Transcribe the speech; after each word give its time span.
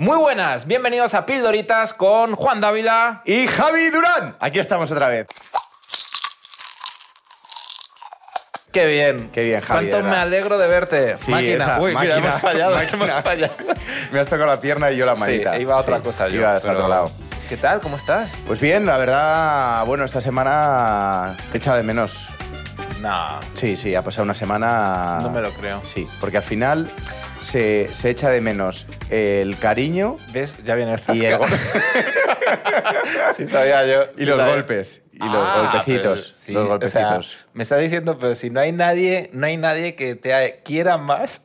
Muy 0.00 0.16
buenas, 0.16 0.66
bienvenidos 0.66 1.12
a 1.14 1.26
Pildoritas 1.26 1.92
con 1.92 2.36
Juan 2.36 2.60
Dávila. 2.60 3.20
Y 3.24 3.48
Javi 3.48 3.90
Durán. 3.90 4.36
Aquí 4.38 4.60
estamos 4.60 4.90
otra 4.92 5.08
vez. 5.08 5.26
Qué 8.70 8.86
bien. 8.86 9.28
Qué 9.30 9.40
bien, 9.42 9.60
Javi, 9.60 9.88
Cuánto 9.88 10.08
me 10.08 10.14
alegro 10.16 10.56
de 10.56 10.68
verte. 10.68 11.18
Sí, 11.18 11.32
máquina. 11.32 11.78
Uy, 11.80 11.96
mira, 11.96 12.14
máquina, 12.14 12.16
hemos 12.28 12.40
fallado, 12.40 12.74
máquina. 12.76 13.04
hemos 13.06 13.22
fallado. 13.24 13.54
Me 14.12 14.20
has 14.20 14.28
tocado 14.28 14.46
la 14.46 14.60
pierna 14.60 14.92
y 14.92 14.96
yo 14.98 15.04
la 15.04 15.16
manita. 15.16 15.54
Sí, 15.54 15.62
iba 15.62 15.74
a 15.74 15.78
otra 15.78 15.96
Sí, 15.96 16.02
cosa 16.04 16.28
yo. 16.28 16.36
Iba 16.40 16.54
a 16.54 16.60
pero- 16.60 16.74
otro 16.74 16.88
lado. 16.88 17.10
¿Qué 17.48 17.56
tal? 17.56 17.80
¿Cómo 17.80 17.96
estás? 17.96 18.30
Pues 18.46 18.60
bien, 18.60 18.86
la 18.86 18.98
verdad, 18.98 19.84
bueno, 19.86 20.04
esta 20.04 20.20
semana 20.20 21.34
echa 21.54 21.74
de 21.74 21.82
menos. 21.82 22.28
No, 23.00 23.40
Sí, 23.54 23.76
sí, 23.76 23.94
ha 23.96 24.02
pasado 24.02 24.22
una 24.24 24.34
semana. 24.34 25.18
no 25.22 25.30
me 25.30 25.40
lo 25.40 25.50
creo. 25.50 25.80
Sí, 25.84 26.06
porque 26.20 26.36
al 26.36 26.42
final 26.44 26.88
se, 27.42 27.88
se 27.92 28.10
echa 28.10 28.30
de 28.30 28.40
menos 28.40 28.86
el 29.10 29.56
cariño 29.58 30.16
¿Ves? 30.32 30.56
Ya 30.64 30.74
viene 30.74 30.92
el 30.94 31.00
y, 31.16 31.24
el 31.24 31.38
sí 33.36 33.46
sabía 33.46 33.86
yo. 33.86 34.04
y 34.16 34.20
sí 34.20 34.26
los 34.26 34.36
sabía. 34.38 34.54
golpes. 34.54 35.02
Y 35.12 35.18
los 35.18 35.34
Ah, 35.36 35.70
golpecitos. 35.72 36.02
pero 36.02 36.16
sí, 36.36 36.52
los 36.52 36.62
o 36.62 36.66
sea, 36.88 37.08
golpecitos. 37.08 37.38
me 37.52 37.62
está 37.64 37.76
diciendo, 37.76 38.18
pero 38.18 38.34
si 38.34 38.50
no 38.50 38.60
hay 38.60 38.72
nadie, 38.72 39.30
no 39.32 39.46
hay 39.46 39.56
nadie 39.56 39.94
que 39.96 40.14
te 40.14 40.60
quiera 40.64 40.96
más. 40.98 41.42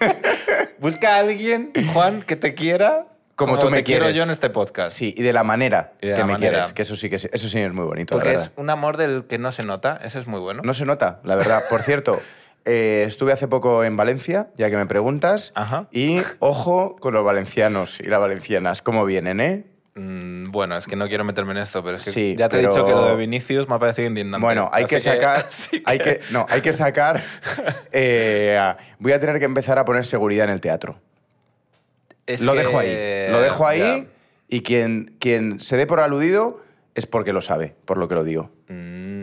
Busca 0.78 1.16
a 1.16 1.18
alguien, 1.20 1.72
Juan, 1.92 2.22
que 2.22 2.36
te 2.36 2.54
quiera 2.54 3.06
Como 3.34 3.58
tú 3.58 3.70
me 3.70 3.78
te 3.78 3.84
quiero 3.84 4.10
yo 4.10 4.22
en 4.24 4.30
este 4.30 4.50
podcast. 4.50 4.96
Sí, 4.96 5.14
y 5.16 5.22
de 5.22 5.32
la 5.32 5.42
manera 5.42 5.92
de 6.00 6.08
que 6.12 6.18
la 6.18 6.26
me 6.26 6.32
manera. 6.34 6.52
quieres. 6.58 6.72
Que 6.72 6.82
eso 6.82 6.96
sí, 6.96 7.08
que 7.10 7.16
eso 7.16 7.28
sí 7.48 7.58
es 7.58 7.72
muy 7.72 7.84
bonito, 7.84 8.14
Porque 8.14 8.34
la 8.34 8.40
es 8.42 8.52
un 8.56 8.68
amor 8.70 8.96
del 8.96 9.24
que 9.26 9.38
no 9.38 9.50
se 9.52 9.64
nota. 9.64 9.98
Eso 10.04 10.18
es 10.18 10.26
muy 10.26 10.40
bueno. 10.40 10.62
No 10.64 10.74
se 10.74 10.84
nota, 10.84 11.20
la 11.24 11.34
verdad. 11.34 11.62
Por 11.70 11.82
cierto, 11.82 12.20
eh, 12.64 13.04
estuve 13.06 13.32
hace 13.32 13.48
poco 13.48 13.84
en 13.84 13.96
Valencia, 13.96 14.50
ya 14.56 14.68
que 14.70 14.76
me 14.76 14.86
preguntas. 14.86 15.52
Ajá. 15.54 15.88
Y 15.90 16.20
ojo 16.38 16.96
con 17.00 17.14
los 17.14 17.24
valencianos 17.24 18.00
y 18.00 18.04
las 18.04 18.20
valencianas, 18.20 18.82
cómo 18.82 19.04
vienen, 19.04 19.40
¿eh? 19.40 19.64
Mm, 19.94 20.44
bueno, 20.52 20.76
es 20.76 20.86
que 20.86 20.94
no 20.94 21.08
quiero 21.08 21.24
meterme 21.24 21.52
en 21.52 21.58
esto, 21.58 21.82
pero 21.82 21.96
es 21.96 22.04
que 22.04 22.10
Sí, 22.12 22.34
ya 22.38 22.48
te 22.48 22.58
he 22.58 22.60
dicho 22.60 22.84
que 22.86 22.92
lo 22.92 23.04
de 23.06 23.16
Vinicius 23.16 23.68
me 23.68 23.74
ha 23.74 23.78
parecido 23.80 24.06
indignante. 24.06 24.44
Bueno, 24.44 24.70
hay 24.72 24.84
que 24.84 25.00
sacar. 25.00 25.36
así 25.48 25.82
Hay 25.86 25.98
que, 25.98 26.20
no, 26.30 26.46
hay 26.48 26.60
que 26.60 26.72
sacar. 26.72 27.20
eh, 27.92 28.60
voy 29.00 29.12
a 29.12 29.18
tener 29.18 29.38
que 29.38 29.44
empezar 29.44 29.78
a 29.78 29.84
poner 29.84 30.06
seguridad 30.06 30.44
en 30.44 30.50
el 30.52 30.60
teatro. 30.60 31.00
es 32.26 32.42
lo 32.42 32.52
que- 32.52 32.58
dejo 32.58 32.78
ahí. 32.78 33.26
Lo 33.30 33.40
dejo 33.40 33.66
ahí 33.66 34.08
y 34.48 34.62
quien, 34.62 35.16
quien 35.18 35.58
se 35.60 35.76
dé 35.76 35.86
por 35.86 35.98
aludido 36.00 36.62
es 36.94 37.06
porque 37.06 37.32
lo 37.32 37.40
sabe, 37.40 37.74
por 37.84 37.96
lo 37.98 38.06
que 38.08 38.14
lo 38.14 38.22
digo. 38.24 38.50
Mm, 38.68 39.17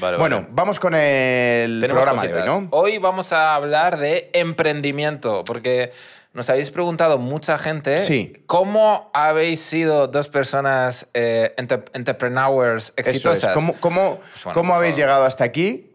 vale, 0.00 0.16
Bueno, 0.18 0.36
vale. 0.36 0.48
vamos 0.52 0.80
con 0.80 0.94
el 0.94 1.84
programa 1.88 2.26
de 2.26 2.34
hoy. 2.34 2.46
¿no? 2.46 2.68
Hoy 2.70 2.98
vamos 2.98 3.32
a 3.32 3.54
hablar 3.54 3.98
de 3.98 4.30
emprendimiento, 4.32 5.44
porque 5.44 5.92
nos 6.32 6.48
habéis 6.48 6.70
preguntado 6.70 7.18
mucha 7.18 7.58
gente 7.58 7.98
Sí. 7.98 8.32
cómo 8.46 9.10
habéis 9.14 9.60
sido 9.60 10.06
dos 10.06 10.28
personas 10.28 11.08
eh, 11.14 11.54
entrepreneurs 11.92 12.84
Eso 12.84 12.92
es. 12.96 13.06
exitosas. 13.08 13.52
¿Cómo, 13.54 13.74
cómo, 13.80 14.18
Pues 14.32 14.44
bueno, 14.44 14.54
cómo 14.54 14.68
por 14.70 14.76
habéis 14.78 14.94
favor. 14.94 15.04
llegado 15.06 15.24
hasta 15.26 15.44
aquí 15.44 15.86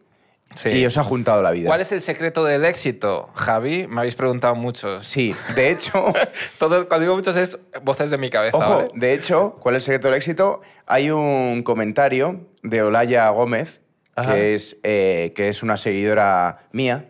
Sí. 0.56 0.70
y 0.70 0.86
os 0.86 0.98
ha 0.98 1.04
juntado 1.04 1.42
la 1.42 1.52
vida? 1.52 1.68
¿Cuál 1.68 1.82
es 1.82 1.92
el 1.92 2.02
secreto 2.02 2.46
del 2.46 2.64
éxito, 2.64 3.30
Javi? 3.34 3.88
Me 3.88 4.00
habéis 4.02 4.16
preguntado 4.16 4.56
muchos. 4.56 5.06
Sí, 5.06 5.36
de 5.56 5.70
hecho, 5.72 6.14
Todo, 6.60 6.88
cuando 6.88 7.02
digo 7.02 7.16
muchos 7.16 7.36
es 7.36 7.58
voces 7.82 8.10
de 8.10 8.18
mi 8.18 8.30
cabeza. 8.30 8.58
ojo, 8.58 8.76
¿vale? 8.78 8.90
de 8.94 9.14
hecho, 9.14 9.58
¿cuál 9.60 9.76
es 9.76 9.80
el 9.84 9.86
secreto 9.86 10.08
del 10.10 10.16
éxito? 10.18 10.62
Hay 10.86 11.10
un 11.12 11.62
comentario 11.64 12.42
de 12.62 12.84
Olaya 12.84 13.28
Gómez, 13.30 13.82
Ajá. 14.16 14.34
que 14.34 14.56
es, 14.56 14.78
eh, 14.84 15.34
que 15.36 15.50
es 15.50 15.64
una 15.64 15.78
seguidora 15.78 16.58
mía. 16.72 17.10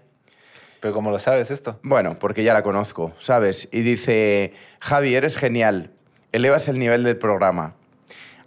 Pero 0.80 0.94
¿cómo 0.94 1.12
lo 1.12 1.20
sabes 1.20 1.52
esto? 1.52 1.80
Bueno, 1.84 2.20
porque 2.20 2.44
ya 2.44 2.53
la 2.53 2.64
conozco, 2.64 3.14
¿sabes? 3.20 3.67
Y 3.72 3.81
dice, 3.81 4.53
Javi, 4.80 5.16
eres 5.16 5.38
genial, 5.38 5.92
elevas 6.31 6.67
el 6.67 6.78
nivel 6.78 7.03
del 7.03 7.17
programa, 7.17 7.73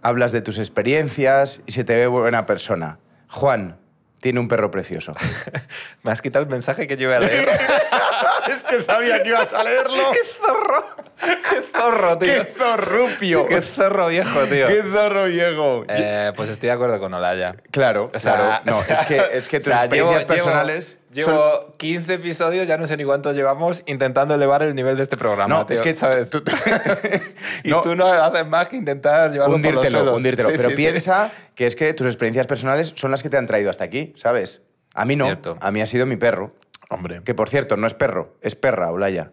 hablas 0.03 0.33
de 0.33 0.41
tus 0.41 0.59
experiencias 0.59 1.61
y 1.67 1.73
se 1.73 1.85
te 1.85 1.97
ve 1.97 2.07
buena 2.07 2.47
persona. 2.47 2.99
Juan, 3.29 3.79
tiene 4.21 4.41
un 4.41 4.49
perro 4.49 4.71
precioso. 4.71 5.15
Me 6.03 6.11
has 6.11 6.23
quitado 6.23 6.45
el 6.45 6.51
mensaje 6.51 6.87
que 6.87 6.97
yo 6.97 7.09
iba 7.09 7.17
a 7.17 7.21
leer. 7.21 7.49
es 8.53 8.65
que 8.65 8.83
sabía 8.83 9.23
que 9.23 9.31
ibas 9.31 9.53
a 9.53 9.63
leerlo. 9.63 10.11
¡Qué 10.13 10.21
zorro, 10.41 10.78
tío! 11.19 12.19
¡Qué 12.21 12.45
zorrupio! 12.45 13.47
¡Qué 13.47 13.61
zorro 13.63 14.09
viejo, 14.09 14.41
tío! 14.45 14.67
¡Qué 14.67 14.83
zorro 14.83 15.25
viejo! 15.27 15.85
Eh, 15.89 16.33
pues 16.37 16.51
estoy 16.51 16.69
de 16.69 16.73
acuerdo 16.73 16.99
con 17.01 17.13
Olaya. 17.15 17.57
Claro, 17.71 18.11
O 18.15 18.19
sea, 18.19 18.35
claro. 18.35 18.63
No, 18.65 18.79
o 18.79 18.83
sea, 18.83 18.97
es 19.01 19.07
que, 19.07 19.23
es 19.33 19.49
que 19.49 19.59
tus 19.59 19.69
o 19.69 19.71
sea, 19.71 19.87
llevo- 19.87 20.13
experiencias 20.13 20.25
personales 20.25 20.99
Llevo, 21.13 21.33
son- 21.33 21.35
llevo 21.37 21.77
15 21.79 22.15
episodios, 22.15 22.69
ya 22.69 22.77
no 22.77 22.87
sé 22.87 22.97
ni 22.97 23.05
cuántos 23.05 23.37
llevamos, 23.37 23.83
intentando 23.87 24.35
elevar 24.35 24.63
el 24.63 24.75
nivel 24.75 24.97
de 24.97 25.03
este 25.05 25.17
programa. 25.17 25.55
No, 25.55 25.67
tío, 25.67 25.77
es 25.77 25.83
que 25.83 25.95
¿sabes? 25.95 26.31
tú- 26.31 26.43
y 27.65 27.71
No. 27.71 27.81
tú 27.81 27.97
no 27.97 28.07
haces 28.07 28.47
más 28.47 28.69
que 28.69 28.77
intentar 28.77 29.31
llevarlo 29.33 29.55
por 29.55 29.61
los 29.61 29.67
hundírtelo, 29.71 29.99
suelos. 29.99 30.17
hundírtelo. 30.17 30.49
Sí, 30.51 30.55
Pero 30.57 30.71
sí, 30.71 30.77
sí. 30.77 30.83
piensa 30.83 31.33
que 31.55 31.67
es 31.67 31.77
que 31.77 31.95
tus 31.95 32.07
experiencias 32.07 32.47
personales 32.47 32.93
son 32.95 33.11
las 33.11 33.23
que 33.23 33.31
te 33.31 33.37
han 33.37 33.47
traído 33.47 33.71
hasta 33.71 33.85
aquí, 33.85 34.13
¿sabes? 34.17 34.63
A 34.95 35.05
mí 35.05 35.17
no. 35.17 35.25
Cierto. 35.27 35.57
A 35.61 35.71
mí 35.71 35.81
ha 35.81 35.87
sido 35.87 36.07
mi 36.07 36.17
perro. 36.17 36.55
Hombre. 36.91 37.23
Que 37.25 37.35
por 37.35 37.49
cierto, 37.51 37.77
no 37.77 37.87
es 37.87 37.95
perro, 37.95 38.37
es 38.41 38.55
perra, 38.57 38.91
Olaya. 38.91 39.33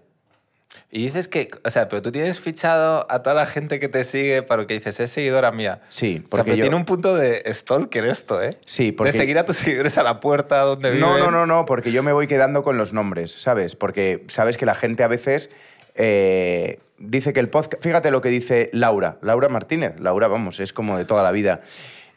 Y 0.92 1.04
dices 1.04 1.28
que, 1.28 1.50
o 1.64 1.70
sea, 1.70 1.88
pero 1.90 2.02
tú 2.02 2.12
tienes 2.12 2.40
fichado 2.40 3.06
a 3.10 3.22
toda 3.24 3.36
la 3.36 3.46
gente 3.46 3.80
que 3.80 3.88
te 3.88 4.04
sigue 4.04 4.44
para 4.44 4.66
que 4.68 4.74
dices, 4.76 5.00
es 5.00 5.12
seguidora 5.12 5.52
mía. 5.52 5.82
Sí, 5.90 6.18
O 6.18 6.20
sea, 6.20 6.30
porque 6.30 6.44
pero 6.44 6.56
yo- 6.58 6.62
tiene 6.64 6.76
un 6.76 6.86
punto 6.86 7.16
de 7.16 7.44
stalker 7.54 8.06
esto, 8.06 8.42
¿eh? 8.42 8.58
Sí, 8.66 8.92
porque- 8.92 9.12
De 9.12 9.18
seguir 9.18 9.38
a 9.38 9.46
tus 9.46 9.58
seguidores 9.58 9.98
a 9.98 10.04
la 10.04 10.20
puerta 10.20 10.60
donde 10.62 10.92
viven. 10.92 11.02
No, 11.08 11.18
no, 11.18 11.32
no, 11.32 11.46
no, 11.46 11.66
porque 11.66 11.92
yo 11.92 12.04
me 12.04 12.12
voy 12.14 12.28
quedando 12.28 12.64
con 12.64 12.78
los 12.78 12.94
nombres, 12.94 13.32
¿sabes? 13.32 13.76
Porque 13.76 14.26
sabes 14.28 14.58
que 14.58 14.66
la 14.66 14.76
gente 14.76 15.04
a 15.04 15.08
veces 15.08 15.50
eh, 15.96 16.80
dice 16.98 17.32
que 17.34 17.40
el 17.40 17.50
podcast. 17.50 17.82
Fíjate 17.82 18.12
lo 18.12 18.22
que 18.22 18.30
dice 18.30 18.70
Laura, 18.74 19.18
Laura 19.22 19.48
Martínez. 19.50 20.00
Laura, 20.00 20.28
vamos, 20.28 20.60
es 20.60 20.74
como 20.74 20.98
de 20.98 21.06
toda 21.06 21.24
la 21.24 21.32
vida. 21.32 21.62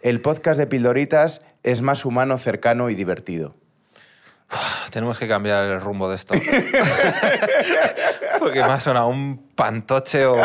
El 0.02 0.20
podcast 0.20 0.58
de 0.58 0.66
Pildoritas 0.66 1.42
es 1.62 1.80
más 1.80 2.04
humano, 2.04 2.38
cercano 2.38 2.90
y 2.90 2.94
divertido. 2.94 3.54
Tenemos 4.90 5.18
que 5.18 5.28
cambiar 5.28 5.64
el 5.64 5.80
rumbo 5.80 6.08
de 6.08 6.16
esto. 6.16 6.34
Porque 8.38 8.60
me 8.62 8.72
ha 8.72 8.80
sonado 8.80 9.08
un 9.08 9.48
pantoche 9.54 10.24
o... 10.26 10.36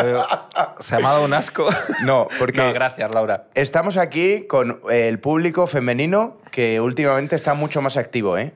Se 0.78 0.96
ha 0.96 1.00
dado 1.00 1.24
un 1.24 1.34
asco. 1.34 1.68
No, 2.04 2.28
porque 2.38 2.58
No, 2.58 2.72
gracias, 2.72 3.14
Laura. 3.14 3.44
estamos 3.54 3.96
aquí 3.96 4.46
con 4.46 4.80
el 4.90 5.18
público 5.20 5.66
femenino 5.66 6.36
que 6.50 6.80
últimamente 6.80 7.36
está 7.36 7.54
mucho 7.54 7.80
más 7.80 7.96
activo, 7.96 8.36
¿eh? 8.36 8.52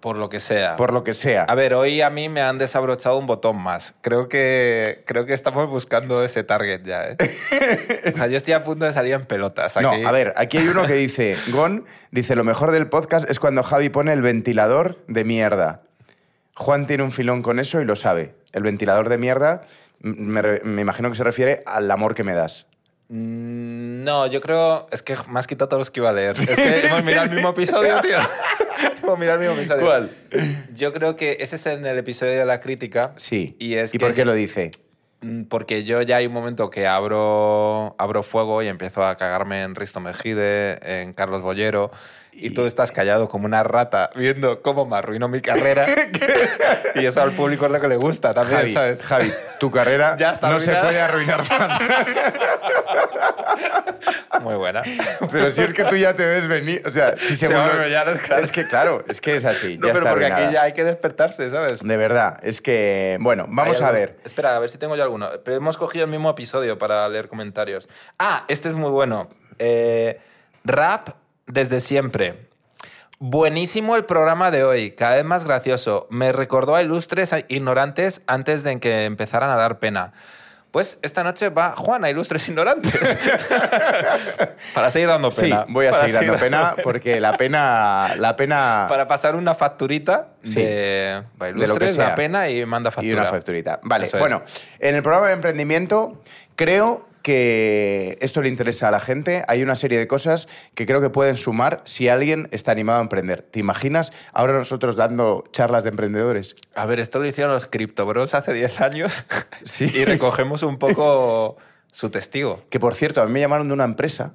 Por 0.00 0.16
lo 0.16 0.28
que 0.28 0.38
sea. 0.38 0.76
Por 0.76 0.92
lo 0.92 1.02
que 1.02 1.12
sea. 1.12 1.42
A 1.44 1.54
ver, 1.56 1.74
hoy 1.74 2.02
a 2.02 2.10
mí 2.10 2.28
me 2.28 2.40
han 2.40 2.56
desabrochado 2.56 3.18
un 3.18 3.26
botón 3.26 3.60
más. 3.60 3.96
Creo 4.00 4.28
que, 4.28 5.02
creo 5.06 5.26
que 5.26 5.34
estamos 5.34 5.68
buscando 5.68 6.22
ese 6.22 6.44
target 6.44 6.82
ya, 6.84 7.08
¿eh? 7.08 7.16
o 8.14 8.16
sea, 8.16 8.28
yo 8.28 8.36
estoy 8.36 8.54
a 8.54 8.62
punto 8.62 8.84
de 8.84 8.92
salir 8.92 9.14
en 9.14 9.26
pelotas 9.26 9.76
aquí. 9.76 10.02
No, 10.02 10.08
a 10.08 10.12
ver, 10.12 10.34
aquí 10.36 10.58
hay 10.58 10.68
uno 10.68 10.84
que 10.84 10.94
dice, 10.94 11.36
Gon, 11.48 11.84
dice, 12.12 12.36
lo 12.36 12.44
mejor 12.44 12.70
del 12.70 12.86
podcast 12.86 13.28
es 13.28 13.40
cuando 13.40 13.64
Javi 13.64 13.88
pone 13.88 14.12
el 14.12 14.22
ventilador 14.22 15.02
de 15.08 15.24
mierda. 15.24 15.82
Juan 16.54 16.86
tiene 16.86 17.02
un 17.02 17.10
filón 17.10 17.42
con 17.42 17.58
eso 17.58 17.80
y 17.80 17.84
lo 17.84 17.96
sabe. 17.96 18.36
El 18.52 18.62
ventilador 18.62 19.08
de 19.08 19.18
mierda, 19.18 19.62
me, 20.00 20.60
me 20.62 20.82
imagino 20.82 21.10
que 21.10 21.16
se 21.16 21.24
refiere 21.24 21.62
al 21.66 21.90
amor 21.90 22.14
que 22.14 22.22
me 22.22 22.34
das. 22.34 22.67
Mm, 23.08 24.04
No, 24.04 24.26
yo 24.26 24.40
creo... 24.40 24.86
Es 24.90 25.02
que 25.02 25.16
me 25.28 25.38
has 25.38 25.46
quitado 25.46 25.68
todos 25.68 25.80
los 25.80 25.90
que 25.90 26.00
iba 26.00 26.08
a 26.10 26.12
leer. 26.12 26.36
Es 26.38 26.56
que 26.56 26.86
hemos 26.86 27.04
mirado 27.04 27.24
el 27.26 27.34
mismo 27.34 27.50
episodio, 27.50 28.00
tío. 28.00 28.18
hemos 29.02 29.18
mirado 29.18 29.40
el 29.40 29.46
mismo 29.48 29.60
episodio. 29.60 29.84
¿Cuál? 29.84 30.10
Yo 30.74 30.92
creo 30.92 31.16
que 31.16 31.38
ese 31.40 31.56
es 31.56 31.66
en 31.66 31.84
el 31.86 31.98
episodio 31.98 32.38
de 32.38 32.44
la 32.44 32.60
crítica. 32.60 33.12
Sí. 33.16 33.56
Y 33.58 33.74
es 33.74 33.92
que 33.92 33.98
por 33.98 34.14
qué 34.14 34.24
lo 34.24 34.34
dice? 34.34 34.70
Mm, 35.20 35.44
Porque 35.44 35.84
yo 35.84 36.02
ya 36.02 36.16
hay 36.16 36.26
un 36.26 36.32
momento 36.32 36.70
que 36.70 36.86
abro, 36.86 37.94
abro 37.98 38.22
fuego 38.22 38.62
y 38.62 38.68
empiezo 38.68 39.04
a 39.04 39.16
cagarme 39.16 39.62
en 39.62 39.74
Risto 39.74 40.00
Mejide, 40.00 41.02
en 41.02 41.12
Carlos 41.12 41.42
Bollero, 41.42 41.90
y, 42.32 42.50
tú 42.50 42.66
estás 42.66 42.92
callado 42.92 43.28
como 43.28 43.46
una 43.46 43.64
rata 43.64 44.10
viendo 44.14 44.62
cómo 44.62 44.86
me 44.86 44.96
arruinó 44.96 45.28
mi 45.28 45.40
carrera. 45.40 45.86
y 46.94 47.04
eso 47.04 47.20
al 47.20 47.32
público 47.32 47.66
es 47.66 47.72
lo 47.72 47.80
que 47.80 47.88
le 47.88 47.96
gusta 47.96 48.32
también, 48.32 48.60
Javi, 48.60 48.72
¿sabes? 48.72 49.02
Javi, 49.02 49.32
tu 49.58 49.72
carrera 49.72 50.14
Ya 50.18 50.32
está 50.32 50.50
no 50.50 50.60
se 50.60 50.72
puede 50.72 51.00
arruinar 51.00 51.42
más. 51.48 51.80
Muy 54.42 54.54
buena. 54.56 54.82
Pero 55.32 55.50
si 55.50 55.62
es 55.62 55.72
que 55.72 55.84
tú 55.84 55.96
ya 55.96 56.14
te 56.14 56.26
ves 56.26 56.46
venir, 56.48 56.82
o 56.86 56.90
sea, 56.90 57.16
si 57.16 57.36
se 57.36 57.48
vuelve- 57.48 57.70
hombre, 57.70 57.90
ya 57.90 58.04
no 58.04 58.10
es 58.12 58.20
claro. 58.20 58.42
Es 58.42 58.52
que 58.52 58.66
claro, 58.66 59.04
es 59.08 59.20
que 59.20 59.36
es 59.36 59.44
así, 59.44 59.78
No, 59.78 59.86
ya 59.88 59.92
pero 59.94 60.04
está 60.06 60.10
porque 60.10 60.26
arruinada. 60.26 60.44
aquí 60.46 60.54
ya 60.54 60.62
hay 60.62 60.72
que 60.74 60.84
despertarse, 60.84 61.50
¿sabes? 61.50 61.80
De 61.82 61.96
verdad, 61.96 62.38
es 62.42 62.60
que, 62.60 63.16
bueno, 63.20 63.46
vamos 63.48 63.80
¿Hay 63.80 63.86
a 63.88 63.90
ver. 63.90 64.16
Espera, 64.24 64.54
a 64.56 64.58
ver 64.58 64.70
si 64.70 64.78
tengo 64.78 64.96
yo 64.96 65.02
alguno. 65.02 65.28
Pero 65.44 65.56
hemos 65.56 65.76
cogido 65.78 66.04
el 66.04 66.10
mismo 66.10 66.30
episodio 66.30 66.78
para 66.78 67.08
leer 67.08 67.28
comentarios. 67.28 67.88
Ah, 68.18 68.44
este 68.48 68.68
es 68.68 68.74
muy 68.74 68.90
bueno. 68.90 69.28
Eh, 69.58 70.20
rap 70.64 71.10
desde 71.46 71.80
siempre. 71.80 72.46
Buenísimo 73.20 73.96
el 73.96 74.04
programa 74.04 74.52
de 74.52 74.62
hoy, 74.62 74.92
cada 74.92 75.16
vez 75.16 75.24
más 75.24 75.44
gracioso. 75.44 76.06
Me 76.10 76.30
recordó 76.30 76.76
a 76.76 76.82
ilustres 76.82 77.34
ignorantes 77.48 78.22
antes 78.28 78.62
de 78.62 78.78
que 78.78 79.06
empezaran 79.06 79.50
a 79.50 79.56
dar 79.56 79.80
pena. 79.80 80.12
Pues 80.70 80.98
esta 81.00 81.24
noche 81.24 81.48
va 81.48 81.74
Juana, 81.76 82.10
Ilustres 82.10 82.46
Ignorantes. 82.48 82.92
para 84.74 84.90
seguir 84.90 85.08
dando 85.08 85.30
Sí, 85.30 85.42
pena. 85.42 85.64
voy 85.68 85.86
a 85.86 85.92
seguir 85.94 86.14
dando 86.14 86.34
pena 86.36 86.76
porque 86.82 87.20
la 87.20 87.36
pena... 87.36 88.14
La 88.18 88.36
pena... 88.36 88.86
Para 88.88 89.06
pasar 89.08 89.34
una 89.34 89.54
facturita 89.54 90.28
Sí. 90.42 90.60
de, 90.62 91.22
va, 91.40 91.46
De 91.46 91.52
lo 91.52 91.58
que 91.58 91.64
Ilustres, 91.64 91.94
sea. 91.94 92.08
da 92.10 92.14
pena 92.14 92.50
y 92.50 92.64
manda 92.66 92.90
factura. 92.90 93.08
Y 93.08 93.18
una 93.18 93.24
facturita. 93.30 93.80
Vale, 93.82 94.04
Eso 94.04 94.16
es. 94.18 94.20
bueno, 94.20 94.42
en 94.78 94.94
el 94.94 95.02
programa 95.02 95.28
de 95.28 95.32
emprendimiento 95.34 96.22
creo 96.54 97.07
que 97.28 98.16
esto 98.22 98.40
le 98.40 98.48
interesa 98.48 98.88
a 98.88 98.90
la 98.90 99.00
gente. 99.00 99.44
Hay 99.48 99.62
una 99.62 99.76
serie 99.76 99.98
de 99.98 100.08
cosas 100.08 100.48
que 100.74 100.86
creo 100.86 101.02
que 101.02 101.10
pueden 101.10 101.36
sumar 101.36 101.82
si 101.84 102.08
alguien 102.08 102.48
está 102.52 102.72
animado 102.72 103.00
a 103.00 103.02
emprender. 103.02 103.42
¿Te 103.42 103.60
imaginas 103.60 104.14
ahora 104.32 104.54
nosotros 104.54 104.96
dando 104.96 105.44
charlas 105.52 105.84
de 105.84 105.90
emprendedores? 105.90 106.56
A 106.74 106.86
ver, 106.86 107.00
esto 107.00 107.18
lo 107.18 107.26
hicieron 107.26 107.52
los 107.52 107.66
criptobros 107.66 108.32
hace 108.32 108.54
10 108.54 108.80
años 108.80 109.24
Sí. 109.64 109.90
y 109.94 110.06
recogemos 110.06 110.62
un 110.62 110.78
poco 110.78 111.58
su 111.92 112.08
testigo. 112.08 112.62
Que 112.70 112.80
por 112.80 112.94
cierto, 112.94 113.20
a 113.20 113.26
mí 113.26 113.32
me 113.32 113.40
llamaron 113.40 113.68
de 113.68 113.74
una 113.74 113.84
empresa. 113.84 114.32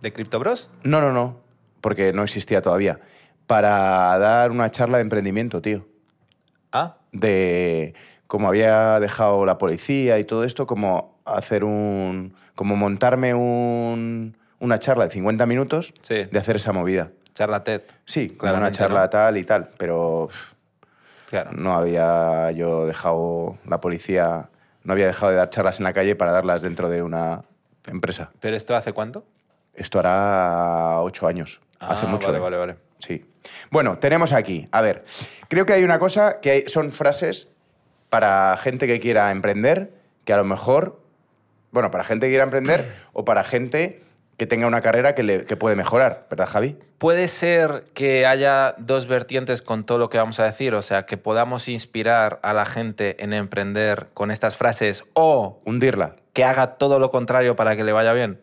¿De 0.00 0.10
criptobros? 0.14 0.70
No, 0.82 1.02
no, 1.02 1.12
no, 1.12 1.38
porque 1.82 2.14
no 2.14 2.24
existía 2.24 2.62
todavía. 2.62 2.98
Para 3.46 4.16
dar 4.18 4.52
una 4.52 4.70
charla 4.70 4.96
de 4.96 5.02
emprendimiento, 5.02 5.60
tío. 5.60 5.86
Ah, 6.72 6.96
de 7.12 7.92
cómo 8.26 8.48
había 8.48 8.98
dejado 9.00 9.44
la 9.44 9.58
policía 9.58 10.18
y 10.18 10.24
todo 10.24 10.44
esto, 10.44 10.66
como 10.66 11.11
hacer 11.24 11.64
un. 11.64 12.34
como 12.54 12.76
montarme 12.76 13.34
un, 13.34 14.36
una 14.60 14.78
charla 14.78 15.06
de 15.06 15.10
50 15.12 15.46
minutos 15.46 15.92
Sí. 16.02 16.24
de 16.30 16.38
hacer 16.38 16.56
esa 16.56 16.72
movida. 16.72 17.10
charla 17.34 17.64
TED. 17.64 17.80
Sí, 18.04 18.28
como 18.30 18.52
una 18.54 18.70
charla 18.70 19.02
¿no? 19.04 19.10
tal 19.10 19.38
y 19.38 19.44
tal, 19.44 19.70
pero 19.78 20.28
Claro. 21.28 21.50
no 21.52 21.74
había 21.74 22.50
yo 22.50 22.86
dejado 22.86 23.56
la 23.66 23.80
policía, 23.80 24.50
no 24.84 24.92
había 24.92 25.06
dejado 25.06 25.30
de 25.32 25.38
dar 25.38 25.48
charlas 25.48 25.78
en 25.78 25.84
la 25.84 25.94
calle 25.94 26.14
para 26.14 26.30
darlas 26.32 26.60
dentro 26.60 26.90
de 26.90 27.02
una 27.02 27.42
empresa. 27.86 28.30
¿Pero 28.40 28.54
esto 28.54 28.76
hace 28.76 28.92
cuánto? 28.92 29.24
Esto 29.74 29.98
hará 29.98 31.00
ocho 31.00 31.26
años, 31.26 31.60
hace 31.80 32.04
Ah, 32.06 32.08
mucho. 32.10 32.26
Vale, 32.28 32.38
¿eh? 32.38 32.40
vale, 32.42 32.56
vale. 32.58 32.76
Sí. 32.98 33.24
Bueno, 33.70 33.98
tenemos 33.98 34.32
aquí, 34.34 34.68
a 34.70 34.82
ver, 34.82 35.02
creo 35.48 35.64
que 35.64 35.72
hay 35.72 35.84
una 35.84 35.98
cosa 35.98 36.38
que 36.40 36.50
hay- 36.50 36.64
son 36.68 36.92
frases 36.92 37.48
para 38.10 38.54
gente 38.58 38.86
que 38.86 39.00
quiera 39.00 39.30
emprender, 39.30 39.90
que 40.26 40.34
a 40.34 40.36
lo 40.36 40.44
mejor, 40.44 41.00
bueno, 41.72 41.90
para 41.90 42.04
gente 42.04 42.26
que 42.26 42.30
quiera 42.30 42.44
emprender 42.44 42.92
o 43.12 43.24
para 43.24 43.42
gente 43.44 44.02
que 44.36 44.46
tenga 44.46 44.66
una 44.66 44.80
carrera 44.80 45.14
que, 45.14 45.22
le, 45.22 45.44
que 45.44 45.56
puede 45.56 45.76
mejorar, 45.76 46.26
¿verdad, 46.30 46.48
Javi? 46.48 46.76
Puede 46.98 47.28
ser 47.28 47.84
que 47.94 48.26
haya 48.26 48.74
dos 48.78 49.06
vertientes 49.06 49.60
con 49.62 49.84
todo 49.84 49.98
lo 49.98 50.08
que 50.08 50.18
vamos 50.18 50.40
a 50.40 50.44
decir, 50.44 50.74
o 50.74 50.82
sea, 50.82 51.04
que 51.06 51.16
podamos 51.16 51.68
inspirar 51.68 52.38
a 52.42 52.52
la 52.54 52.64
gente 52.64 53.22
en 53.22 53.32
emprender 53.34 54.08
con 54.14 54.30
estas 54.30 54.56
frases 54.56 55.04
o 55.14 55.60
Hundirla. 55.64 56.16
que 56.32 56.44
haga 56.44 56.74
todo 56.76 56.98
lo 56.98 57.10
contrario 57.10 57.56
para 57.56 57.76
que 57.76 57.84
le 57.84 57.92
vaya 57.92 58.12
bien. 58.14 58.40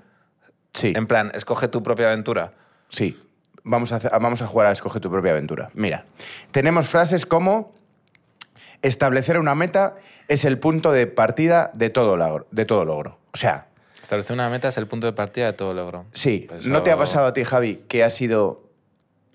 Sí, 0.73 0.93
En 0.95 1.07
plan, 1.07 1.31
escoge 1.33 1.67
tu 1.67 1.81
propia 1.83 2.07
aventura. 2.07 2.53
sí. 2.89 3.19
Vamos 3.63 3.91
a, 3.91 3.97
hacer- 3.97 4.11
vamos 4.21 4.41
a 4.41 4.47
jugar 4.47 4.67
a 4.67 4.71
Escoge 4.71 5.01
tu 5.01 5.11
propia 5.11 5.31
aventura. 5.31 5.69
Mira, 5.73 6.05
tenemos 6.51 6.87
frases 6.87 7.25
como 7.25 7.73
establecer 8.81 9.39
una 9.39 9.55
meta 9.55 9.95
es 10.27 10.45
el 10.45 10.59
punto 10.59 10.91
de 10.91 11.07
partida 11.07 11.71
de 11.73 11.89
todo 11.89 12.17
logro. 12.17 12.47
De 12.51 12.65
todo 12.65 12.85
logro. 12.85 13.17
O 13.33 13.37
sea, 13.37 13.69
Establecer 14.01 14.33
una 14.33 14.49
meta 14.49 14.69
es 14.69 14.77
el 14.77 14.87
punto 14.87 15.07
de 15.07 15.13
partida 15.13 15.47
de 15.47 15.53
todo 15.53 15.73
logro. 15.73 16.05
Sí, 16.13 16.45
Pues 16.47 16.65
¿no 16.65 16.81
te 16.81 16.91
ha 16.91 16.97
pasado 16.97 17.27
a 17.27 17.33
ti, 17.33 17.43
Javi, 17.43 17.83
que 17.87 18.03
has 18.03 18.15
sido 18.15 18.63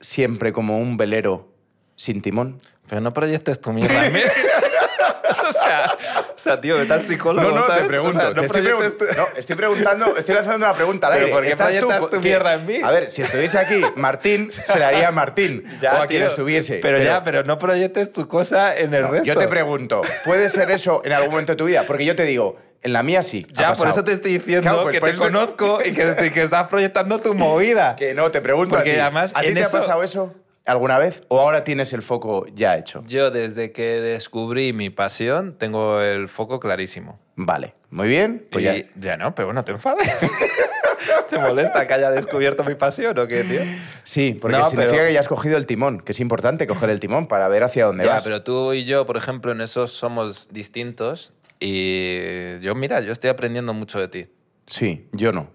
siempre 0.00 0.52
como 0.52 0.78
un 0.78 0.96
velero 0.96 1.48
sin 1.96 2.22
timón? 2.22 2.58
Pero 2.88 3.00
no 3.00 3.12
proyectes 3.12 3.60
tu 3.60 3.72
mierda 3.72 4.08
o, 5.48 5.52
sea, 5.52 5.96
o 6.34 6.38
sea, 6.38 6.60
tío, 6.60 6.76
vete 6.76 6.92
al 6.92 7.02
psicólogo, 7.02 7.56
¿sabes? 7.66 7.84
O 7.98 8.12
sea, 8.12 8.30
no 8.30 8.34
te 8.34 8.46
estoy, 8.46 8.62
pregun- 8.62 8.96
tu- 8.98 9.04
no, 9.16 9.26
estoy 9.36 9.56
preguntando, 9.56 10.16
estoy 10.16 10.34
lanzando 10.34 10.66
una 10.66 10.74
pregunta 10.74 11.06
al 11.06 11.12
Pero 11.14 11.24
aire. 11.26 11.34
¿por 11.34 11.44
qué 11.44 11.50
¿Estás 11.50 11.66
proyectas 11.68 12.00
tú- 12.00 12.08
tu 12.08 12.20
mierda 12.20 12.54
en 12.54 12.66
mí? 12.66 12.80
A 12.82 12.90
ver, 12.90 13.10
si 13.10 13.22
estuviese 13.22 13.58
aquí 13.58 13.82
Martín, 13.96 14.50
se 14.52 14.78
la 14.78 14.88
haría 14.88 15.08
a 15.08 15.12
Martín 15.12 15.64
Ya, 15.80 15.94
o 15.94 15.96
a 16.02 16.06
quien 16.06 16.20
tío. 16.22 16.28
estuviese. 16.28 16.78
Pero, 16.82 16.98
ya, 16.98 17.22
pero 17.24 17.44
no 17.44 17.58
proyectes 17.58 18.12
tu 18.12 18.26
cosa 18.28 18.76
en 18.76 18.92
el 18.94 19.02
No, 19.02 19.08
resto. 19.10 19.26
yo 19.26 19.36
te 19.36 19.48
pregunto, 19.48 20.02
¿puede 20.24 20.48
ser 20.48 20.70
eso 20.70 21.02
en 21.04 21.12
algún 21.12 21.30
momento 21.30 21.52
de 21.52 21.56
tu 21.56 21.64
vida? 21.64 21.84
Porque 21.86 22.04
yo 22.04 22.14
te 22.16 22.24
digo, 22.24 22.56
en 22.82 22.92
la 22.92 23.02
mía 23.02 23.22
sí. 23.22 23.46
Ya, 23.52 23.72
por 23.72 23.88
eso 23.88 24.04
te 24.04 24.12
estoy 24.12 24.32
diciendo 24.34 24.62
Claro, 24.62 24.82
pues 24.82 24.94
que 24.96 25.00
te 25.00 25.10
eso 25.10 25.20
te- 25.22 25.24
conozco 25.32 25.80
y 25.84 25.92
que, 25.92 26.30
que 26.32 26.42
estás 26.42 26.68
proyectando 26.68 27.18
tu 27.18 27.32
movida. 27.34 27.96
Que 27.98 28.12
no, 28.12 28.30
te 28.30 28.40
pregunto 28.42 28.74
Porque 28.74 28.90
a 28.90 28.94
ti. 28.94 29.00
además 29.00 29.32
¿A 29.34 29.40
ti 29.40 29.54
te 29.54 29.60
eso- 29.60 29.76
ha 29.76 29.80
pasado 29.80 30.02
eso 30.02 30.34
alguna 30.66 30.98
vez? 30.98 31.22
¿O 31.28 31.40
ahora 31.40 31.64
tienes 31.64 31.92
el 31.92 32.02
foco 32.02 32.46
ya 32.54 32.76
hecho? 32.76 33.02
Yo, 33.06 33.30
desde 33.30 33.72
que 33.72 34.00
descubrí 34.00 34.72
mi 34.72 34.90
pasión, 34.90 35.56
tengo 35.58 36.00
el 36.00 36.28
foco 36.28 36.60
clarísimo. 36.60 37.18
Vale, 37.36 37.74
muy 37.90 38.08
bien. 38.08 38.46
Pues 38.50 38.62
y 38.62 38.66
ya, 38.66 38.74
ya. 38.96 39.16
no, 39.16 39.34
pero 39.34 39.46
bueno, 39.48 39.64
te 39.64 39.72
enfades. 39.72 40.08
¿Te 41.28 41.38
molesta 41.38 41.86
que 41.86 41.94
haya 41.94 42.10
descubierto 42.10 42.64
mi 42.64 42.76
pasión 42.76 43.18
o 43.18 43.26
qué, 43.26 43.44
tío? 43.44 43.60
Sí, 44.04 44.36
porque 44.40 44.56
No, 44.56 44.68
significa 44.70 44.92
pero- 44.94 45.06
que 45.08 45.12
ya 45.12 45.20
has 45.20 45.28
cogido 45.28 45.56
el 45.56 45.66
timón, 45.66 46.00
que 46.00 46.12
es 46.12 46.20
importante 46.20 46.66
coger 46.66 46.90
el 46.90 47.00
timón 47.00 47.26
para 47.26 47.48
ver 47.48 47.62
hacia 47.64 47.86
dónde 47.86 48.04
Ya, 48.04 48.10
vas. 48.14 48.24
pero 48.24 48.42
tú 48.42 48.72
y 48.72 48.84
yo, 48.84 49.04
por 49.04 49.16
ejemplo, 49.16 49.52
en 49.52 49.60
eso 49.60 49.86
somos 49.86 50.48
distintos. 50.50 51.32
Y 51.60 52.58
yo, 52.60 52.74
mira, 52.74 53.00
yo 53.00 53.12
estoy 53.12 53.30
aprendiendo 53.30 53.74
mucho 53.74 53.98
de 54.00 54.08
ti. 54.08 54.26
Sí, 54.66 55.08
yo 55.12 55.32
no. 55.32 55.50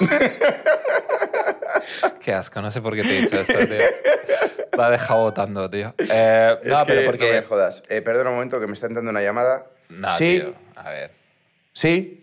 Qué 2.20 2.32
asco, 2.32 2.60
no 2.60 2.70
sé 2.70 2.80
por 2.80 2.94
qué 2.94 3.02
te 3.02 3.18
he 3.18 3.22
dicho 3.22 3.36
esto, 3.36 3.58
tío. 3.58 4.68
La 4.76 4.86
ha 4.86 4.90
dejado 4.90 5.20
votando, 5.20 5.68
tío. 5.68 5.94
Eh, 5.98 6.56
no, 6.64 6.72
Es 6.74 6.78
que 6.80 6.84
pero 6.86 7.04
porque. 7.04 7.26
No 7.28 7.32
me 7.40 7.42
jodas. 7.42 7.82
Eh, 7.88 8.00
perdona 8.00 8.30
un 8.30 8.36
momento 8.36 8.60
que 8.60 8.66
me 8.66 8.72
está 8.72 8.86
entrando 8.86 9.10
una 9.10 9.20
llamada. 9.22 9.66
No, 9.88 10.16
sí, 10.16 10.40
tío. 10.40 10.54
A 10.76 10.90
ver. 10.90 11.10
sí. 11.72 12.18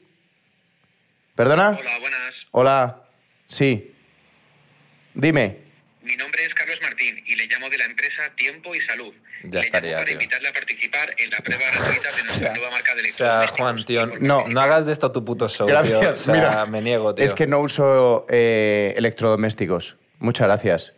¿Perdona? 1.35 1.77
Hola, 1.79 1.99
buenas. 1.99 2.33
Hola. 2.51 3.01
Sí. 3.47 3.93
Dime. 5.13 5.57
Mi 6.01 6.15
nombre 6.15 6.43
es 6.43 6.53
Carlos 6.53 6.79
Martín 6.81 7.23
y 7.25 7.35
le 7.35 7.45
llamo 7.47 7.69
de 7.69 7.77
la 7.77 7.85
empresa 7.85 8.23
Tiempo 8.35 8.73
y 8.75 8.81
Salud. 8.81 9.13
Ya 9.43 9.59
le 9.59 9.65
estaría, 9.65 9.93
para 9.93 10.05
tío. 10.05 10.13
invitarle 10.13 10.49
a 10.49 10.53
participar 10.53 11.15
en 11.17 11.29
la 11.31 11.37
prueba 11.43 11.63
gratuita 11.73 12.11
de 12.11 12.23
nuestra 12.23 12.53
nueva 12.53 12.71
marca 12.71 12.95
de 12.95 13.01
O 13.01 13.05
sea. 13.13 13.47
Juan, 13.47 13.85
tío, 13.85 14.05
no, 14.19 14.45
no 14.47 14.61
hagas 14.61 14.85
de 14.85 14.91
esto 14.93 15.11
tu 15.11 15.23
puto 15.23 15.47
show, 15.47 15.67
Gracias. 15.67 15.99
tío. 15.99 16.09
O 16.11 16.15
sea, 16.15 16.33
Mira, 16.33 16.65
me 16.65 16.81
niego, 16.81 17.15
tío. 17.15 17.23
Es 17.25 17.33
que 17.33 17.47
no 17.47 17.59
uso 17.59 18.25
eh, 18.29 18.93
electrodomésticos. 18.97 19.95
Muchas 20.19 20.47
gracias. 20.47 20.93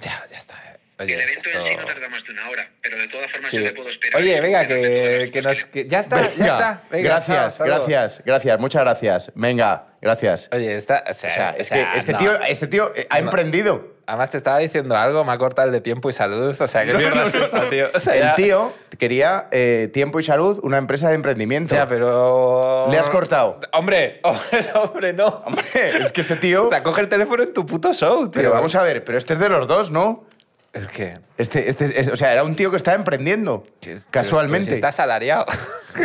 Ya, 0.00 0.24
ya 0.30 0.36
está. 0.38 0.54
eh. 0.54 0.78
Oye, 0.98 1.14
El 1.14 1.20
evento 1.20 1.48
esto... 1.48 1.60
en 1.60 1.66
sí 1.66 1.76
no 1.76 1.84
tarda 1.84 2.08
más 2.08 2.24
de 2.24 2.32
una 2.32 2.48
hora, 2.48 2.70
pero 2.82 2.96
de 2.98 3.08
todas 3.08 3.30
formas 3.30 3.50
Sí. 3.50 3.58
yo 3.58 3.62
le 3.64 3.72
puedo 3.72 3.88
esperar. 3.90 4.20
Oye, 4.20 4.40
venga, 4.40 4.66
que, 4.66 5.40
nos... 5.42 5.64
que- 5.66 5.86
Ya 5.88 6.00
está, 6.00 6.22
ya 6.34 6.46
está. 6.46 6.82
Venga, 6.90 7.08
gracias, 7.10 7.58
chao, 7.58 7.66
gracias, 7.66 8.22
gracias. 8.24 8.58
Muchas 8.60 8.82
gracias. 8.82 9.32
Venga, 9.34 9.86
gracias. 10.00 10.48
Oye, 10.52 10.74
está... 10.76 11.04
O 11.08 11.12
sea, 11.12 11.30
O 11.30 11.32
sea, 11.34 11.50
o 11.56 11.60
es 11.60 11.68
sea, 11.68 11.92
que 11.92 11.98
este 11.98 12.12
no. 12.12 12.18
tío, 12.18 12.40
este 12.42 12.66
tío 12.66 12.92
eh, 12.96 13.06
ha 13.10 13.20
No. 13.20 13.26
emprendido. 13.26 13.95
Además 14.06 14.30
te 14.30 14.36
estaba 14.36 14.58
diciendo 14.58 14.96
algo, 14.96 15.24
me 15.24 15.32
ha 15.32 15.38
cortado 15.38 15.66
el 15.66 15.72
de 15.72 15.80
tiempo 15.80 16.08
y 16.08 16.12
salud. 16.12 16.54
O 16.60 16.66
sea, 16.68 16.84
¿qué 16.84 16.94
mierda 16.94 17.26
es 17.26 17.34
esta, 17.34 17.68
tío? 17.68 17.86
O 17.92 17.98
sea, 17.98 18.14
El 18.14 18.22
ya- 18.22 18.34
tío 18.36 18.72
quería 18.98 19.48
eh, 19.50 19.90
Tiempo 19.92 20.20
y 20.20 20.22
Salud, 20.22 20.60
una 20.62 20.78
empresa 20.78 21.08
de 21.08 21.16
emprendimiento. 21.16 21.74
Ya, 21.74 21.88
pero... 21.88 22.86
Le 22.90 22.98
has 22.98 23.10
cortado. 23.10 23.58
Hombre, 23.72 24.20
hombre, 24.24 24.66
hombre, 24.74 25.12
no. 25.12 25.26
Hombre, 25.44 25.64
es 26.00 26.12
que 26.12 26.20
este 26.20 26.36
tío... 26.36 26.64
O 26.64 26.68
sea, 26.68 26.82
coge 26.84 27.00
el 27.00 27.08
teléfono 27.08 27.42
en 27.42 27.52
tu 27.52 27.66
puto 27.66 27.92
show, 27.92 28.22
tío. 28.22 28.30
pero 28.32 28.52
vamos 28.52 28.74
a 28.76 28.82
ver, 28.82 29.04
pero 29.04 29.18
este 29.18 29.34
es 29.34 29.40
de 29.40 29.48
los 29.48 29.66
dos, 29.66 29.90
¿no? 29.90 30.24
Es 30.72 30.86
que... 30.86 31.18
Este, 31.36 31.68
este, 31.68 31.98
es- 32.00 32.08
o 32.08 32.16
sea, 32.16 32.32
era 32.32 32.44
un 32.44 32.54
tío 32.54 32.70
que 32.70 32.76
estaba 32.76 32.96
emprendiendo. 32.96 33.64
que 33.80 33.92
es- 33.94 34.06
casualmente. 34.10 34.66
pero 34.66 34.74
si 34.74 34.78
está 34.78 34.88
asalariado. 34.88 35.46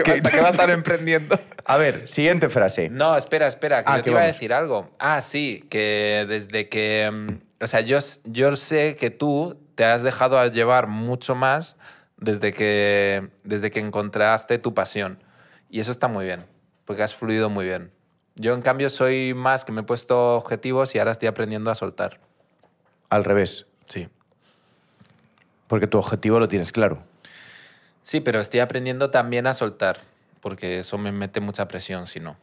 ¿Qué, 0.04 0.22
va, 0.22 0.30
¿Qué 0.32 0.42
va 0.42 0.48
a 0.48 0.52
estar 0.52 0.70
emprendiendo? 0.72 1.40
A 1.66 1.78
ver, 1.78 2.10
siguiente 2.10 2.50
frase. 2.50 2.90
No, 2.90 3.16
espera, 3.16 3.46
espera, 3.48 3.84
que 3.84 3.90
Ah, 3.92 3.98
yo 3.98 3.98
que 3.98 4.04
te 4.06 4.10
iba 4.10 4.20
a 4.20 4.24
vamos. 4.24 4.36
decir 4.36 4.54
algo. 4.54 4.90
Ah, 4.98 5.22
sí, 5.22 5.68
que 5.70 6.26
desde 6.28 6.68
que... 6.68 7.38
O 7.62 7.68
sea, 7.68 7.82
yo, 7.82 8.00
yo 8.26 8.56
sé 8.56 8.96
que 8.96 9.12
tú 9.12 9.58
te 9.76 9.86
has 9.86 10.02
dejado 10.02 10.44
llevar 10.48 10.88
mucho 10.88 11.36
más 11.36 11.78
desde 12.18 12.54
que, 12.54 13.30
desde 13.44 13.70
que 13.70 13.80
encontraste 13.80 14.58
tu 14.58 14.74
pasión. 14.74 15.20
Y 15.70 15.80
eso 15.80 15.92
está 15.92 16.08
muy 16.08 16.26
bien, 16.26 16.44
porque 16.86 17.04
has 17.04 17.14
fluido 17.14 17.50
muy 17.50 17.66
bien. 17.66 17.92
Yo, 18.36 18.54
en 18.54 18.62
cambio, 18.62 18.90
soy 18.90 19.34
más 19.36 19.64
que 19.64 19.72
me 19.72 19.82
he 19.82 19.84
puesto 19.84 20.36
objetivos 20.38 20.96
y 20.96 21.00
ahora 21.00 21.12
estoy 21.12 21.28
aprendiendo 21.28 21.70
a 21.70 21.76
soltar. 21.76 22.20
Al 23.10 23.24
revés. 23.24 23.68
Sí. 23.88 24.10
Porque 25.68 25.86
tu 25.86 26.00
objetivo 26.00 26.40
lo 26.40 26.48
tienes 26.48 26.72
claro. 26.72 27.04
Sí, 28.02 28.22
pero 28.22 28.40
estoy 28.40 28.62
aprendiendo 28.62 29.12
también 29.12 29.46
a 29.46 29.54
soltar, 29.54 30.00
porque 30.40 30.80
eso 30.80 30.98
me 30.98 31.12
mete 31.12 31.42
mucha 31.42 31.68
presión, 31.68 32.08
si 32.08 32.20
no. 32.20 32.38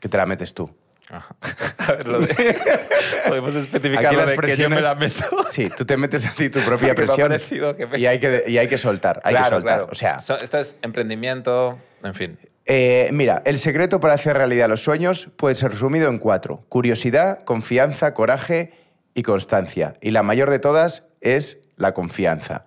Que 0.00 0.08
te 0.08 0.16
la 0.16 0.26
metes 0.26 0.54
tú. 0.54 0.70
Ajá. 1.16 1.36
A 1.78 1.92
ver, 1.92 2.06
lo 2.08 2.18
de... 2.20 2.56
Podemos 3.28 3.54
especificar 3.54 4.06
Aquí 4.06 4.14
lo 4.16 4.22
las 4.22 4.30
de 4.30 4.36
que 4.38 4.56
yo 4.56 4.68
me 4.70 4.80
la 4.80 4.94
meto. 4.94 5.24
Sí, 5.50 5.70
tú 5.76 5.84
te 5.84 5.96
metes 5.96 6.26
a 6.26 6.30
ti 6.34 6.48
tu 6.50 6.60
propia 6.60 6.94
presión. 6.94 7.32
que 7.76 7.86
me- 7.86 7.98
Y 7.98 8.06
hay 8.06 8.18
que, 8.18 8.44
y 8.48 8.58
hay 8.58 8.68
que 8.68 8.78
soltar. 8.78 9.20
Hay 9.22 9.34
que 9.34 9.40
Claro, 9.40 9.56
soltar. 9.56 9.76
claro. 9.78 9.88
O 9.92 9.94
sea, 9.94 10.20
So- 10.20 10.38
esto 10.38 10.58
es 10.58 10.76
emprendimiento, 10.82 11.78
en 12.02 12.14
fin. 12.14 12.38
Eh, 12.66 13.10
mira, 13.12 13.42
el 13.44 13.58
secreto 13.58 14.00
para 14.00 14.14
hacer 14.14 14.36
realidad 14.36 14.68
los 14.68 14.82
sueños 14.82 15.28
puede 15.36 15.54
ser 15.54 15.72
resumido 15.72 16.08
en 16.08 16.18
cuatro. 16.18 16.64
Curiosidad, 16.70 17.44
confianza, 17.44 18.14
coraje 18.14 18.72
y 19.12 19.22
constancia. 19.22 19.94
Y 20.00 20.10
la 20.12 20.22
mayor 20.22 20.48
de 20.50 20.58
todas 20.58 21.04
es 21.20 21.58
la 21.76 21.92
confianza. 21.92 22.64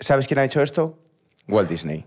¿Sabes 0.00 0.26
quién 0.26 0.38
ha 0.38 0.44
hecho 0.44 0.62
esto? 0.62 0.98
Walt 1.46 1.68
Disney. 1.68 2.06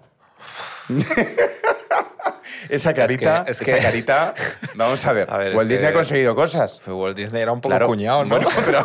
Esa 2.70 2.94
carita, 2.94 3.46
es 3.48 3.62
esa 3.62 3.76
que- 3.78 3.82
carita, 3.82 4.34
vamos 4.76 5.06
a 5.06 5.14
ver. 5.14 5.28
A 5.32 5.38
ver, 5.38 5.56
Walt 5.56 5.64
es 5.72 5.78
Disney 5.78 5.88
que- 5.92 5.94
ha 5.94 5.98
conseguido 6.00 6.36
cosas. 6.36 6.80
Fue 6.82 6.94
Walt 6.94 7.16
Disney 7.18 7.42
era 7.42 7.52
un 7.52 7.62
poco 7.62 7.72
Claro. 7.72 7.88
cuñado, 7.88 8.24
¿no? 8.24 8.30
Bueno, 8.36 8.50
pero 8.66 8.84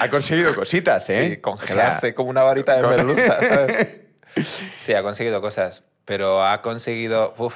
ha 0.00 0.08
conseguido 0.08 0.54
cositas, 0.54 1.08
¿eh? 1.10 1.28
Sí, 1.30 1.36
congelarse 1.38 1.98
O 1.98 2.00
sea, 2.00 2.14
como 2.14 2.30
una 2.30 2.42
varita 2.42 2.74
de 2.76 2.82
con- 2.82 2.90
merluza, 2.96 3.38
¿sabes? 3.46 4.00
Sí, 4.76 4.94
ha 4.94 5.02
conseguido 5.02 5.40
cosas, 5.40 5.82
pero 6.04 6.44
ha 6.44 6.62
conseguido... 6.62 7.34
uf, 7.38 7.54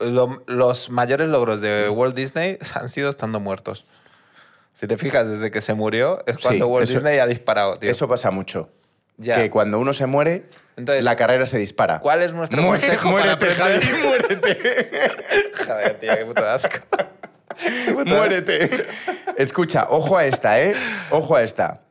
lo- 0.00 0.42
los 0.46 0.90
mayores 0.90 1.28
logros 1.28 1.60
de 1.60 1.88
Walt 1.88 2.16
Disney 2.16 2.58
han 2.74 2.88
sido 2.88 3.10
estando 3.10 3.38
muertos. 3.38 3.84
Si 4.72 4.86
te 4.86 4.96
fijas, 4.96 5.28
desde 5.28 5.50
que 5.50 5.60
se 5.60 5.74
murió 5.74 6.22
es 6.26 6.38
cuando 6.38 6.64
Sí, 6.66 6.70
Walt 6.70 6.84
eso- 6.84 6.94
Disney 6.94 7.18
ha 7.18 7.26
disparado, 7.26 7.76
tío. 7.76 7.90
Eso 7.90 8.08
pasa 8.08 8.30
mucho. 8.30 8.70
Ya. 9.22 9.36
Que 9.36 9.50
cuando 9.50 9.78
uno 9.78 9.92
se 9.92 10.06
muere, 10.06 10.44
Entonces, 10.78 11.04
la 11.04 11.14
carrera 11.14 11.44
se 11.44 11.58
dispara. 11.58 12.00
¿Cuál 12.00 12.22
es 12.22 12.32
nuestro 12.32 12.62
Muere- 12.62 12.80
consejo 12.80 13.10
muérete, 13.10 13.32
aprender? 13.52 13.82
Javi, 13.82 14.02
muérete. 14.02 14.56
Joder, 15.66 15.98
tío, 16.00 16.16
qué 16.16 16.24
puto 16.24 16.48
asco. 16.48 16.78
Muérete. 18.06 18.86
Escucha, 19.36 19.86
ojo 19.90 20.16
a 20.16 20.24
esta, 20.24 20.62
¿eh? 20.62 20.74
Ojo 21.10 21.36
a 21.36 21.42
esta. 21.42 21.82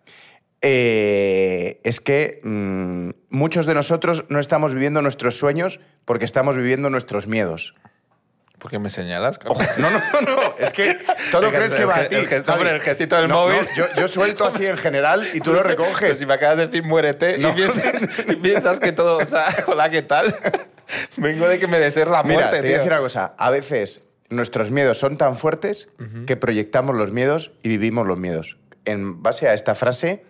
Eh, 0.62 1.80
es 1.84 2.02
que 2.02 2.42
mm, 2.44 3.12
muchos 3.30 3.66
de 3.66 3.74
nosotros 3.76 4.26
no 4.30 4.40
estamos 4.40 4.74
viviendo 4.74 5.02
nuestros 5.02 5.38
sueños 5.38 5.80
porque 6.06 6.26
estamos 6.26 6.58
viviendo 6.58 6.90
nuestros 6.90 7.28
miedos. 7.28 7.76
¿Por 8.60 8.70
qué 8.70 8.78
me 8.78 8.89
señalas? 8.89 9.39
Ojo, 9.46 9.62
no, 9.78 9.89
no, 9.89 10.00
no. 10.22 10.56
Es 10.60 10.74
que 10.74 10.98
todo 11.32 11.50
crees 11.50 11.74
que 11.74 11.86
va 11.86 11.96
a 11.96 12.10
ti. 12.10 12.16
el 12.16 12.28
Javi. 12.28 12.44
hombre, 12.51 12.70
el 12.75 12.82
gestito 12.82 13.16
del 13.16 13.30
No, 13.30 13.48
móvil. 13.48 13.58
no, 13.62 13.75
yo, 13.75 13.88
yo 13.96 14.08
suelto 14.08 14.46
así 14.46 14.66
en 14.66 14.78
general 14.78 15.25
y 15.34 15.39
tú 15.39 15.54
lo 15.54 15.63
Pero 15.63 15.70
recoges. 15.70 16.20
si 16.20 16.25
me 16.25 16.34
acabas 16.34 16.58
de 16.58 16.68
decir 16.68 16.84
muérete 16.84 17.38
No. 17.38 17.50
y, 17.50 17.54
piensas, 17.54 17.94
y 18.28 18.36
piensas 18.36 18.80
que 18.82 18.92
todo, 18.92 19.18
o 19.18 19.25
sea, 19.25 19.46
hola, 19.68 19.89
¿qué 19.89 20.01
tal? 20.01 20.36
Vengo 21.18 21.48
de 21.48 21.58
que 21.60 21.68
me 21.68 21.80
desees 21.80 22.08
la 22.08 22.22
Mira, 22.24 22.39
muerte, 22.42 22.58
te 22.58 22.62
voy 22.62 22.70
a 22.70 22.72
tío. 22.72 22.78
decir 22.80 22.92
una 22.92 23.01
cosa. 23.01 23.34
A 23.38 23.50
veces 23.50 24.04
nuestros 24.30 24.72
miedos 24.72 24.98
son 24.98 25.18
tan 25.18 25.38
fuertes 25.38 25.89
que 26.28 26.36
proyectamos 26.36 26.96
los 26.96 27.12
miedos 27.13 27.51
y 27.63 27.70
vivimos 27.70 28.06
los 28.08 28.18
miedos. 28.20 28.58
En 28.86 29.24
base 29.24 29.48
a 29.48 29.54
esta 29.54 29.74
frase 29.75 30.24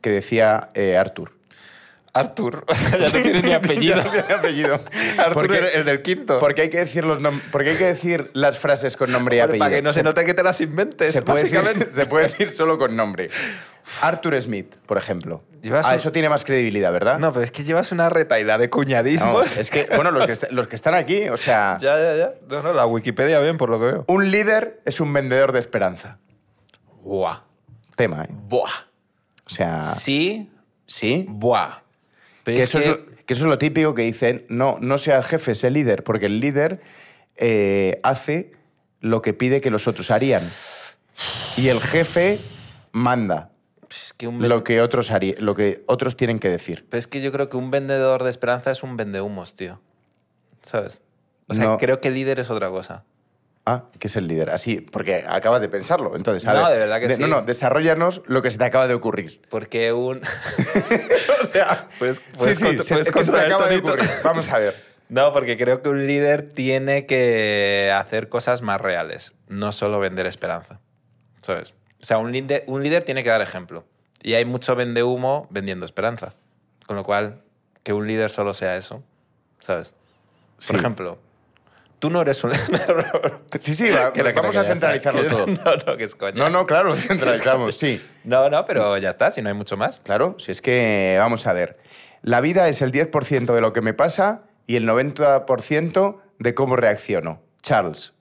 que 0.00 0.10
decía 0.10 0.68
eh, 0.74 0.96
Arthur. 0.96 1.32
Arthur, 2.14 2.64
ya 2.92 2.98
no 2.98 3.10
tienes 3.10 3.42
ni 3.42 3.52
apellido. 3.54 3.96
Ya 3.96 4.10
tiene 4.10 4.34
apellido. 4.34 4.74
Arthur, 5.18 5.32
Porque- 5.34 5.58
el, 5.58 5.64
el 5.66 5.84
del 5.84 6.02
quinto. 6.02 6.38
Porque 6.38 6.62
hay 6.62 6.70
que 6.70 6.78
decir 6.78 7.04
los 7.04 7.20
porque 7.50 7.70
hay 7.70 7.76
que 7.76 7.86
decir 7.86 8.30
las 8.34 8.58
frases 8.58 8.96
con 8.96 9.10
nombre 9.10 9.36
y 9.36 9.40
apellido. 9.40 9.58
para 9.64 9.74
que 9.74 9.82
no 9.82 9.92
se 9.92 10.02
note 10.04 10.24
que 10.24 10.32
te 10.32 10.42
las 10.44 10.60
inventes, 10.60 11.12
se 11.12 11.22
puede, 11.22 11.42
decir, 11.42 11.58
básicamente. 11.60 11.92
se 12.00 12.06
puede 12.06 12.28
decir 12.28 12.52
solo 12.52 12.78
con 12.78 12.94
nombre. 12.96 13.30
Arthur 14.00 14.40
Smith, 14.40 14.76
por 14.86 14.96
ejemplo. 14.96 15.42
Llevas 15.60 15.84
Ah, 15.84 15.90
un- 15.90 15.96
eso 15.96 16.10
tiene 16.12 16.28
más 16.28 16.44
credibilidad, 16.44 16.90
¿verdad? 16.92 17.18
No, 17.18 17.32
pero 17.32 17.44
es 17.44 17.50
que 17.50 17.64
llevas 17.64 17.90
una 17.92 18.08
retaila 18.08 18.56
de 18.58 18.66
No, 18.66 18.70
cuñadismos. 18.70 19.56
es 19.58 19.68
que, 19.70 19.88
bueno, 19.94 20.10
los 20.10 20.26
que, 20.26 20.32
est- 20.32 20.50
los 20.52 20.68
que 20.68 20.76
están 20.76 20.94
aquí, 20.94 21.28
o 21.28 21.36
sea, 21.36 21.78
Ya, 21.80 21.98
ya, 21.98 22.16
ya. 22.16 22.32
No, 22.48 22.62
no, 22.62 22.72
la 22.72 22.86
Wikipedia 22.86 23.40
bien, 23.40 23.58
por 23.58 23.68
lo 23.70 23.78
que 23.80 23.86
veo. 23.86 24.04
un 24.08 24.30
líder 24.30 24.80
es 24.86 25.00
un 25.00 25.12
vendedor 25.12 25.52
de 25.52 25.58
esperanza. 25.58 26.18
Buah. 27.02 27.40
Tema, 27.96 28.24
¿eh? 28.24 28.28
Buah. 28.30 28.70
O 29.46 29.50
sea, 29.50 29.80
Sí, 29.82 30.50
sí. 30.86 31.26
buah. 31.28 31.82
Pero 32.44 32.56
Que 32.58 32.62
es 32.62 32.68
eso, 32.70 32.78
es 32.78 32.86
lo, 32.86 33.06
que 33.26 33.32
eso 33.34 33.44
es 33.44 33.48
lo 33.50 33.58
típico 33.58 33.94
que 33.94 34.02
dicen, 34.02 34.44
no, 34.48 34.78
no 34.80 34.98
sea 34.98 35.16
el 35.18 35.24
jefe, 35.24 35.54
sé 35.54 35.70
líder, 35.70 36.04
porque 36.04 36.26
el 36.26 36.40
líder 36.40 36.80
eh, 37.36 37.98
hace 38.02 38.52
lo 39.00 39.22
que 39.22 39.32
pide 39.34 39.60
que 39.60 39.70
los 39.70 39.88
otros 39.88 40.10
harían. 40.10 40.42
Y 41.56 41.68
el 41.68 41.80
jefe 41.80 42.38
manda 42.92 43.50
es 43.90 44.12
que 44.12 44.26
un 44.28 44.46
lo 44.48 44.64
que 44.64 44.80
otros, 44.80 45.10
harí- 45.10 45.36
lo 45.38 45.54
que 45.54 45.84
otros 45.86 46.16
tienen 46.16 46.38
que 46.38 46.48
decir. 46.50 46.84
Pero 46.90 46.98
es 46.98 47.06
que 47.06 47.20
yo 47.20 47.30
creo 47.32 47.48
que 47.48 47.56
un 47.56 47.70
vendedor 47.70 48.24
de 48.24 48.30
esperanza 48.30 48.70
es 48.70 48.82
un 48.82 48.96
vendehumos, 48.96 49.54
tío. 49.54 49.80
¿Sabes? 50.62 51.00
O 51.46 51.54
sea, 51.54 51.64
No. 51.64 51.78
creo 51.78 52.00
que 52.00 52.10
líder 52.10 52.40
es 52.40 52.50
otra 52.50 52.70
cosa. 52.70 53.04
Ah, 53.66 53.84
que 53.98 54.08
es 54.08 54.16
el 54.16 54.26
líder. 54.28 54.50
Así, 54.50 54.80
porque 54.80 55.24
acabas 55.26 55.62
de 55.62 55.68
pensarlo. 55.70 56.16
Entonces, 56.16 56.46
a 56.46 56.52
No, 56.52 56.64
ver, 56.64 56.72
de 56.74 56.78
verdad 56.80 57.00
que 57.00 57.08
sí. 57.10 57.20
No, 57.22 57.28
no, 57.28 57.42
desarrollanos 57.42 58.20
lo 58.26 58.42
que 58.42 58.50
se 58.50 58.58
te 58.58 58.64
acaba 58.64 58.86
de 58.86 58.94
ocurrir. 58.94 59.40
Porque 59.48 59.92
un. 59.92 60.20
o 61.42 61.44
sea, 61.46 61.88
Puedes- 61.98 62.18
sí, 62.18 62.22
puedes 62.36 62.58
sí, 62.58 62.64
contra- 62.64 62.84
se- 62.84 62.94
puedes 62.94 63.06
es 63.08 63.12
que 63.12 63.24
se 63.24 63.32
te 63.32 63.38
acaba 63.40 63.68
de 63.68 63.78
ocurrir. 63.78 64.08
Vamos 64.22 64.48
a 64.50 64.58
ver. 64.58 64.94
No, 65.08 65.32
porque 65.32 65.56
creo 65.56 65.82
que 65.82 65.88
un 65.88 66.06
líder 66.06 66.50
tiene 66.52 67.06
que 67.06 67.92
hacer 67.94 68.28
cosas 68.28 68.62
más 68.62 68.80
reales, 68.80 69.34
no 69.48 69.72
solo 69.72 69.98
vender 70.00 70.26
esperanza. 70.26 70.80
¿Sabes? 71.40 71.74
O 72.00 72.04
sea, 72.04 72.18
un 72.18 72.32
líder, 72.32 72.64
un 72.66 72.82
líder 72.82 73.04
tiene 73.04 73.22
que 73.22 73.28
dar 73.30 73.40
ejemplo. 73.42 73.84
Y 74.22 74.34
hay 74.34 74.44
mucho 74.44 74.74
vendehumo 74.76 75.46
vendiendo 75.50 75.84
esperanza. 75.86 76.34
Con 76.86 76.96
lo 76.96 77.04
cual, 77.04 77.42
que 77.82 77.92
un 77.92 78.06
líder 78.06 78.30
solo 78.30 78.52
sea 78.54 78.76
eso. 78.76 79.02
¿Sabes? 79.60 79.92
Por 80.56 80.64
Sí. 80.64 80.76
ejemplo, 80.76 81.18
tú 82.04 82.10
no 82.10 82.20
eres 82.20 82.44
un. 82.44 82.52
Sí, 83.60 83.74
sí, 83.74 83.88
va- 83.88 84.12
Que 84.12 84.22
no, 84.22 84.30
vamos 84.34 84.54
a 84.56 84.64
centralizarlo 84.64 85.22
está. 85.22 85.32
todo. 85.32 85.46
No, 85.46 85.76
no, 85.86 85.96
que 85.96 86.04
es 86.04 86.14
coña. 86.14 86.34
No, 86.36 86.50
no, 86.50 86.66
claro, 86.66 86.94
centralizamos, 86.96 87.76
sí. 87.78 88.04
No, 88.24 88.50
no, 88.50 88.66
pero 88.66 88.98
ya 88.98 89.08
está, 89.08 89.32
si 89.32 89.40
no 89.40 89.48
hay 89.48 89.54
mucho 89.54 89.78
más. 89.78 90.00
Claro, 90.00 90.36
si 90.38 90.52
es 90.52 90.60
que, 90.60 91.16
vamos 91.18 91.46
a 91.46 91.54
ver, 91.54 91.78
la 92.20 92.42
vida 92.42 92.68
es 92.68 92.82
el 92.82 92.92
10% 92.92 93.54
de 93.54 93.60
lo 93.62 93.72
que 93.72 93.80
me 93.80 93.94
pasa 93.94 94.42
y 94.66 94.76
el 94.76 94.86
90% 94.86 96.18
de 96.40 96.54
cómo 96.54 96.76
reacciono. 96.76 97.40
Charles. 97.62 98.12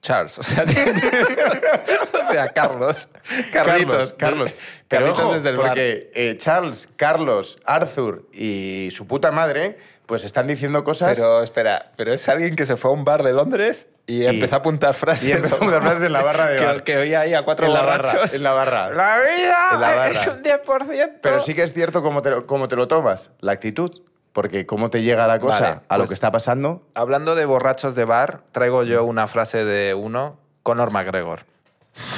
Charles, 0.00 0.38
o 0.38 0.44
sea, 0.44 0.64
o 0.64 2.24
sea 2.30 2.52
Carlos. 2.52 3.08
Carlitos. 3.52 4.14
Carlos. 4.14 4.52
Pero 4.86 5.06
Carlitos 5.06 5.24
ojo, 5.24 5.34
desde 5.34 5.50
el 5.50 5.56
bar. 5.56 5.66
porque 5.70 6.10
eh, 6.14 6.36
Charles, 6.36 6.88
Carlos, 6.94 7.58
Arthur 7.64 8.28
y 8.32 8.90
su 8.92 9.08
puta 9.08 9.32
madre, 9.32 9.76
pues 10.08 10.24
están 10.24 10.46
diciendo 10.46 10.82
cosas 10.84 11.16
Pero 11.16 11.42
espera, 11.42 11.92
pero 11.96 12.12
es 12.12 12.26
alguien 12.30 12.56
que 12.56 12.64
se 12.66 12.76
fue 12.76 12.90
a 12.90 12.94
un 12.94 13.04
bar 13.04 13.22
de 13.22 13.32
Londres 13.34 13.88
y, 14.06 14.24
empezó 14.24 14.56
a 14.56 14.58
apuntar 14.60 14.94
frases. 14.94 15.28
y 15.28 15.32
empezó 15.32 15.54
a 15.54 15.58
apuntar 15.58 15.82
frases 15.82 16.02
en 16.04 16.12
la 16.14 16.22
barra 16.22 16.46
de 16.46 16.56
que, 16.58 16.64
bar. 16.64 16.82
que 16.82 16.96
oía 16.96 17.20
ahí 17.20 17.34
a 17.34 17.42
cuatro 17.44 17.66
en 17.66 17.74
la 17.74 17.82
barra, 17.82 18.12
en 18.32 18.42
la 18.42 18.52
barra. 18.52 18.88
La 18.94 19.18
vida 19.18 19.56
En 19.74 19.80
la 19.82 19.94
barra. 19.94 20.10
es 20.10 20.26
un 20.26 20.42
10%. 20.42 21.12
Pero 21.20 21.40
sí 21.40 21.54
que 21.54 21.62
es 21.62 21.74
cierto 21.74 22.02
cómo 22.02 22.22
te, 22.22 22.30
lo- 22.30 22.46
cómo 22.46 22.68
te 22.68 22.74
lo 22.76 22.88
tomas, 22.88 23.30
la 23.40 23.52
actitud. 23.52 24.02
Porque 24.32 24.66
cómo 24.66 24.88
te 24.88 25.02
llega 25.02 25.26
la 25.26 25.40
cosa 25.40 25.60
Vale, 25.60 25.80
a 25.88 25.96
lo 25.96 26.02
pues- 26.02 26.10
que 26.10 26.14
está 26.14 26.30
pasando. 26.30 26.82
Hablando 26.94 27.34
de 27.34 27.44
borrachos 27.44 27.94
de 27.94 28.04
bar, 28.04 28.42
traigo 28.52 28.84
yo 28.84 29.04
una 29.04 29.26
frase 29.26 29.64
de 29.64 29.94
uno, 29.94 30.38
Conor 30.62 30.90
McGregor. 30.90 31.40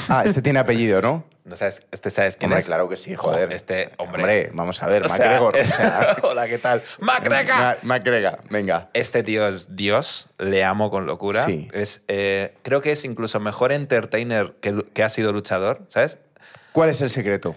Ah, 0.09 0.23
este 0.27 0.43
tiene 0.43 0.59
apellido, 0.59 1.01
¿no? 1.01 1.25
¿No 1.45 1.57
sabes, 1.57 1.83
este 1.91 2.11
sabes 2.11 2.37
quién 2.37 2.49
Hombre, 2.51 2.61
es? 2.61 2.67
claro 2.67 2.89
que 2.89 2.97
sí, 2.97 3.15
joder. 3.15 3.53
Este, 3.53 3.91
hombre. 3.97 4.23
Hombre, 4.23 4.51
vamos 4.53 4.83
a 4.83 4.87
ver, 4.87 5.05
O 5.07 5.09
sea, 5.09 5.17
McGregor. 5.19 5.55
o 5.57 5.59
es- 5.59 5.67
sea, 5.69 6.17
Hola, 6.23 6.47
¿qué 6.47 6.59
tal? 6.59 6.83
¡McGregor! 7.01 7.57
Ma- 7.59 7.77
McGregor, 7.83 8.41
venga. 8.51 8.91
Este 8.93 9.23
tío 9.23 9.49
es 9.49 9.75
Dios, 9.75 10.29
le 10.39 10.65
amo 10.65 10.91
con 10.91 11.07
locura. 11.07 11.45
Sí. 11.47 11.67
Es, 11.73 12.03
eh, 12.09 12.55
creo 12.63 12.81
que 12.83 12.93
es 12.93 13.05
incluso 13.05 13.41
mejor 13.41 13.73
entertainer 13.73 14.55
que, 14.61 14.85
que 14.93 15.03
ha 15.03 15.09
sido 15.09 15.33
luchador, 15.33 15.83
¿sabes? 15.89 16.19
¿Cuál 16.73 16.91
es 16.91 17.01
el 17.01 17.11
secreto? 17.11 17.57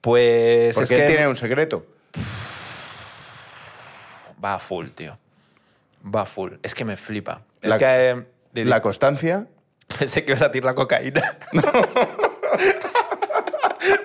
Pues 0.00 0.74
Porque 0.74 0.94
es 0.94 1.00
que 1.00 1.06
tiene 1.06 1.28
un 1.28 1.36
secreto. 1.36 1.86
va 4.44 4.54
a 4.54 4.58
full, 4.58 4.88
tío. 4.88 5.18
Va 6.04 6.22
a 6.22 6.26
full. 6.26 6.54
Es 6.62 6.74
que 6.74 6.84
me 6.84 6.96
flipa. 6.96 7.42
La- 7.62 7.76
es 7.76 7.78
que 7.78 8.24
eh, 8.60 8.64
La 8.64 8.80
constancia. 8.82 9.46
pensé 9.98 10.24
que 10.24 10.32
ibas 10.32 10.42
a 10.42 10.50
tirar 10.52 10.66
la 10.66 10.74
cocaína. 10.74 11.38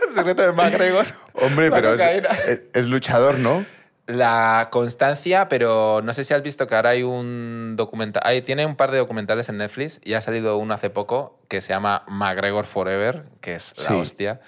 El 0.08 0.10
secreto 0.14 0.42
de 0.44 0.52
McGregor. 0.54 1.06
Hombre, 1.34 1.70
La 1.70 1.76
pero 1.76 1.94
es, 1.94 2.00
cocaína. 2.00 2.30
es- 2.48 2.62
es 2.74 2.86
luchador, 2.88 3.40
¿no? 3.40 3.66
La 4.08 4.70
constancia, 4.72 5.50
pero 5.50 6.02
no 6.04 6.14
sé 6.14 6.24
si 6.24 6.34
has 6.34 6.44
visto 6.44 6.68
que 6.68 6.76
ahora 6.76 6.92
hay 6.92 7.02
un 7.04 7.74
documental. 7.76 8.22
Hay, 8.26 8.42
tiene 8.44 8.66
un 8.66 8.76
par 8.76 8.92
de 8.92 9.00
documentales 9.00 9.50
en 9.50 9.58
Netflix 9.58 10.00
y 10.04 10.14
ha 10.14 10.22
salido 10.22 10.58
uno 10.58 10.74
hace 10.76 10.92
poco 10.92 11.40
que 11.48 11.60
se 11.60 11.70
llama 11.70 12.04
McGregor 12.08 12.66
Forever, 12.66 13.24
que 13.42 13.56
es 13.56 13.74
la 13.78 13.88
Sí. 13.90 13.94
hostia. 13.96 14.42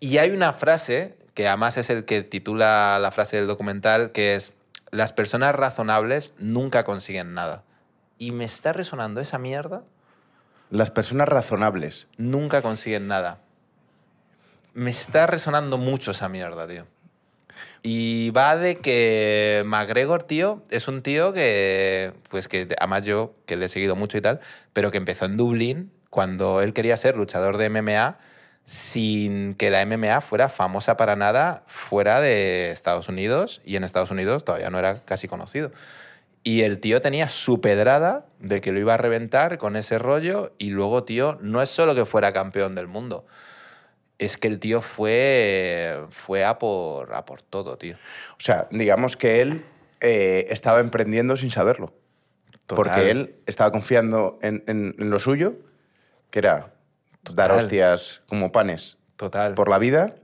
Y 0.00 0.16
hay 0.18 0.30
una 0.30 0.52
frase 0.54 1.16
que 1.34 1.46
además 1.46 1.76
es 1.76 1.90
el 1.90 2.06
que 2.06 2.22
titula 2.22 2.98
la 3.00 3.10
frase 3.10 3.36
del 3.36 3.46
documental, 3.46 4.12
que 4.12 4.34
es: 4.34 4.54
Las 4.90 5.12
personas 5.12 5.54
razonables 5.54 6.32
nunca 6.38 6.84
consiguen 6.84 7.34
nada. 7.34 7.64
Y 8.18 8.32
me 8.32 8.46
está 8.46 8.72
resonando 8.72 9.20
esa 9.20 9.36
mierda, 9.38 9.82
Las 10.70 10.90
personas 10.90 11.28
razonables. 11.28 12.08
nunca 12.16 12.62
consiguen 12.62 13.06
nada. 13.06 13.40
Me 14.74 14.90
está 14.90 15.26
resonando 15.26 15.78
mucho 15.78 16.10
esa 16.10 16.28
mierda, 16.28 16.66
tío. 16.66 16.86
Y 17.82 18.30
va 18.30 18.56
de 18.56 18.78
que 18.78 19.62
McGregor, 19.64 20.24
tío, 20.24 20.62
es 20.70 20.88
un 20.88 21.02
tío 21.02 21.32
que, 21.32 22.12
pues 22.30 22.48
que 22.48 22.68
además 22.78 23.04
yo, 23.04 23.34
que 23.46 23.56
le 23.56 23.66
he 23.66 23.68
seguido 23.68 23.94
mucho 23.94 24.18
y 24.18 24.20
tal, 24.20 24.40
pero 24.72 24.90
que 24.90 24.98
empezó 24.98 25.24
en 25.24 25.36
Dublín 25.36 25.92
cuando 26.10 26.62
él 26.62 26.72
quería 26.72 26.96
ser 26.96 27.16
luchador 27.16 27.58
de 27.58 27.70
MMA 27.70 28.18
sin 28.64 29.54
que 29.54 29.70
la 29.70 29.86
MMA 29.86 30.20
fuera 30.20 30.48
famosa 30.48 30.96
para 30.96 31.14
nada 31.14 31.62
fuera 31.66 32.20
de 32.20 32.72
Estados 32.72 33.08
Unidos 33.08 33.62
y 33.64 33.76
en 33.76 33.84
Estados 33.84 34.10
Unidos 34.10 34.44
todavía 34.44 34.70
no 34.70 34.78
era 34.78 35.04
casi 35.04 35.28
conocido. 35.28 35.70
Y 36.46 36.62
el 36.62 36.78
tío 36.78 37.02
tenía 37.02 37.26
su 37.28 37.60
pedrada 37.60 38.26
de 38.38 38.60
que 38.60 38.70
lo 38.70 38.78
iba 38.78 38.94
a 38.94 38.96
reventar 38.98 39.58
con 39.58 39.74
ese 39.74 39.98
rollo 39.98 40.52
y 40.58 40.70
luego, 40.70 41.02
tío, 41.02 41.38
no 41.40 41.60
es 41.60 41.68
solo 41.70 41.96
que 41.96 42.04
fuera 42.04 42.32
campeón 42.32 42.76
del 42.76 42.86
mundo, 42.86 43.26
es 44.18 44.36
que 44.38 44.46
el 44.46 44.60
tío 44.60 44.80
fue, 44.80 45.98
fue 46.10 46.44
a, 46.44 46.56
por, 46.60 47.12
a 47.14 47.24
por 47.24 47.42
todo, 47.42 47.76
tío. 47.78 47.96
O 48.30 48.38
sea, 48.40 48.68
digamos 48.70 49.16
que 49.16 49.40
él 49.40 49.64
eh, 50.00 50.46
estaba 50.50 50.78
emprendiendo 50.78 51.36
sin 51.36 51.50
saberlo. 51.50 51.92
Total. 52.66 52.76
Porque 52.76 53.10
él 53.10 53.34
estaba 53.46 53.72
confiando 53.72 54.38
en, 54.40 54.62
en- 54.68 54.94
en 55.00 55.10
lo 55.10 55.18
suyo, 55.18 55.54
que 56.30 56.38
era 56.38 56.74
dar 57.34 57.50
hostias 57.50 58.22
como 58.28 58.52
panes 58.52 58.98
Total. 59.16 59.54
por 59.54 59.68
la 59.68 59.78
vida, 59.78 60.14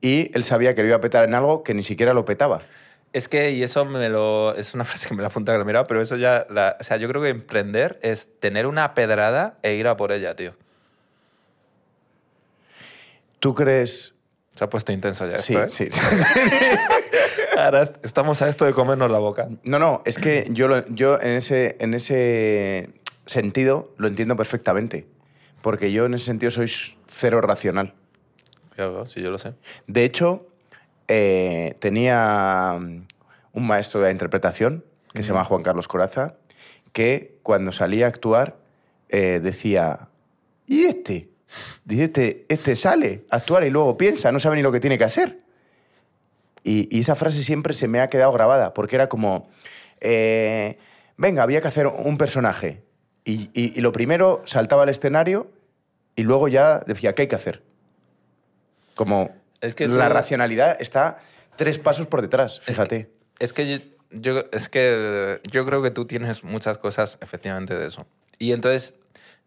y 0.00 0.30
él 0.36 0.44
sabía 0.44 0.76
que 0.76 0.82
lo 0.82 0.88
iba 0.88 0.96
a 0.98 1.00
petar 1.00 1.24
en 1.24 1.34
algo 1.34 1.64
que 1.64 1.74
ni 1.74 1.82
siquiera 1.82 2.14
lo 2.14 2.24
petaba. 2.24 2.60
Es 3.12 3.26
que, 3.28 3.52
y 3.52 3.62
eso 3.62 3.84
me 3.84 4.08
lo, 4.08 4.54
es 4.54 4.74
una 4.74 4.84
frase 4.84 5.08
que 5.08 5.14
me 5.14 5.22
la 5.22 5.28
apunta 5.28 5.52
que 5.52 5.58
lo 5.58 5.62
he 5.62 5.66
mirado, 5.66 5.86
pero 5.86 6.00
eso 6.02 6.16
ya, 6.16 6.46
la- 6.50 6.76
o 6.78 6.82
sea, 6.82 6.96
yo 6.98 7.08
creo 7.08 7.22
que 7.22 7.28
emprender 7.30 7.98
es 8.02 8.28
tener 8.40 8.66
una 8.66 8.94
pedrada 8.94 9.58
e 9.62 9.74
ir 9.74 9.86
a 9.88 9.96
por 9.96 10.12
ella, 10.12 10.34
tío. 10.36 10.54
¿Tú 13.40 13.54
crees...? 13.54 14.14
Se 14.54 14.64
ha 14.64 14.68
puesto 14.70 14.90
intenso 14.90 15.24
ya 15.30 15.38
Sí, 15.38 15.54
esto, 15.54 15.84
¿eh? 15.84 15.88
sí. 15.88 15.88
Ahora 17.56 17.82
est- 17.82 18.04
estamos 18.04 18.42
a 18.42 18.48
esto 18.48 18.64
de 18.64 18.72
comernos 18.72 19.08
la 19.08 19.18
boca. 19.18 19.46
No, 19.62 19.78
no, 19.78 20.02
es 20.04 20.18
que 20.18 20.48
yo, 20.50 20.66
lo- 20.66 20.84
yo 20.88 21.20
en, 21.20 21.36
ese, 21.36 21.76
en 21.78 21.94
ese 21.94 22.90
sentido 23.24 23.94
lo 23.98 24.08
entiendo 24.08 24.34
perfectamente. 24.36 25.06
Porque 25.62 25.92
yo 25.92 26.06
en 26.06 26.14
ese 26.14 26.24
sentido 26.24 26.50
soy 26.50 26.68
cero 27.06 27.40
racional. 27.40 27.94
Claro, 28.74 29.06
sí, 29.06 29.20
yo 29.22 29.30
lo 29.30 29.38
sé. 29.38 29.54
De 29.86 30.04
hecho, 30.04 30.47
eh, 31.08 31.74
tenía 31.80 32.78
mm, 32.80 33.06
un 33.54 33.66
maestro 33.66 34.00
de 34.00 34.06
la 34.06 34.12
interpretación, 34.12 34.84
que 35.12 35.22
se 35.22 35.28
llama 35.28 35.44
Juan 35.44 35.62
Carlos 35.62 35.88
Coraza, 35.88 36.36
que 36.92 37.38
cuando 37.42 37.72
salía 37.72 38.06
a 38.06 38.08
actuar 38.08 38.56
eh, 39.08 39.40
decía, 39.42 40.08
¿y 40.66 40.84
este? 40.84 41.28
Dice, 41.84 42.04
este, 42.04 42.46
este 42.48 42.76
sale 42.76 43.24
a 43.30 43.36
actuar 43.36 43.64
y 43.64 43.70
luego 43.70 43.96
piensa, 43.96 44.30
no 44.32 44.38
sabe 44.38 44.56
ni 44.56 44.62
lo 44.62 44.70
que 44.70 44.80
tiene 44.80 44.98
que 44.98 45.04
hacer. 45.04 45.38
Y, 46.62 46.94
y 46.94 47.00
esa 47.00 47.14
frase 47.14 47.42
siempre 47.42 47.72
se 47.72 47.88
me 47.88 48.00
ha 48.00 48.10
quedado 48.10 48.32
grabada, 48.32 48.74
porque 48.74 48.96
era 48.96 49.08
como, 49.08 49.48
eh, 50.00 50.76
venga, 51.16 51.42
había 51.42 51.62
que 51.62 51.68
hacer 51.68 51.86
un 51.86 52.18
personaje. 52.18 52.82
Y, 53.24 53.50
y- 53.54 53.78
y 53.78 53.80
lo 53.80 53.92
primero 53.92 54.42
saltaba 54.44 54.82
al 54.82 54.88
escenario 54.90 55.50
y 56.16 56.22
luego 56.24 56.48
ya 56.48 56.80
decía, 56.80 57.14
¿qué 57.14 57.22
hay 57.22 57.28
que 57.28 57.36
hacer? 57.36 57.62
Como 58.94 59.30
Es 59.60 59.74
que 59.74 59.88
la 59.88 60.08
tú- 60.08 60.14
racionalidad 60.14 60.76
está 60.80 61.18
tres 61.56 61.78
pasos 61.78 62.06
por 62.06 62.22
detrás, 62.22 62.60
fíjate. 62.60 63.10
Es 63.38 63.52
que 63.52 63.68
yo, 63.68 63.78
yo- 64.10 64.44
es 64.52 64.68
que 64.68 65.40
yo 65.50 65.64
creo 65.66 65.82
que 65.82 65.90
tú 65.90 66.06
tienes 66.06 66.44
muchas 66.44 66.78
cosas 66.78 67.18
efectivamente 67.20 67.76
de 67.76 67.86
eso. 67.88 68.06
Y 68.38 68.52
entonces, 68.52 68.94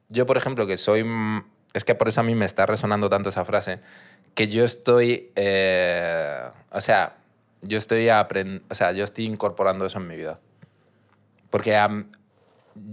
yo, 0.09 0.25
por 0.25 0.37
ejemplo, 0.37 0.67
que 0.67 0.77
soy... 0.77 1.03
mm, 1.03 1.45
Es 1.73 1.85
que 1.85 1.95
por 1.95 2.09
eso 2.09 2.19
a 2.19 2.23
mí 2.23 2.35
me 2.35 2.43
está 2.45 2.65
resonando 2.65 3.09
tanto 3.09 3.29
esa 3.29 3.45
frase, 3.45 3.79
que 4.35 4.49
yo 4.49 4.65
estoy... 4.65 5.31
eh, 5.35 6.41
o 6.69 6.81
sea, 6.81 7.15
yo 7.61 7.77
estoy 7.77 8.07
aprend- 8.07 8.63
o 8.69 8.75
sea, 8.75 8.91
yo 8.91 9.05
estoy 9.05 9.25
incorporando 9.25 9.85
eso 9.85 9.97
en 9.99 10.07
mi 10.07 10.17
vida. 10.17 10.39
Porque 11.49 11.75
am, 11.77 12.11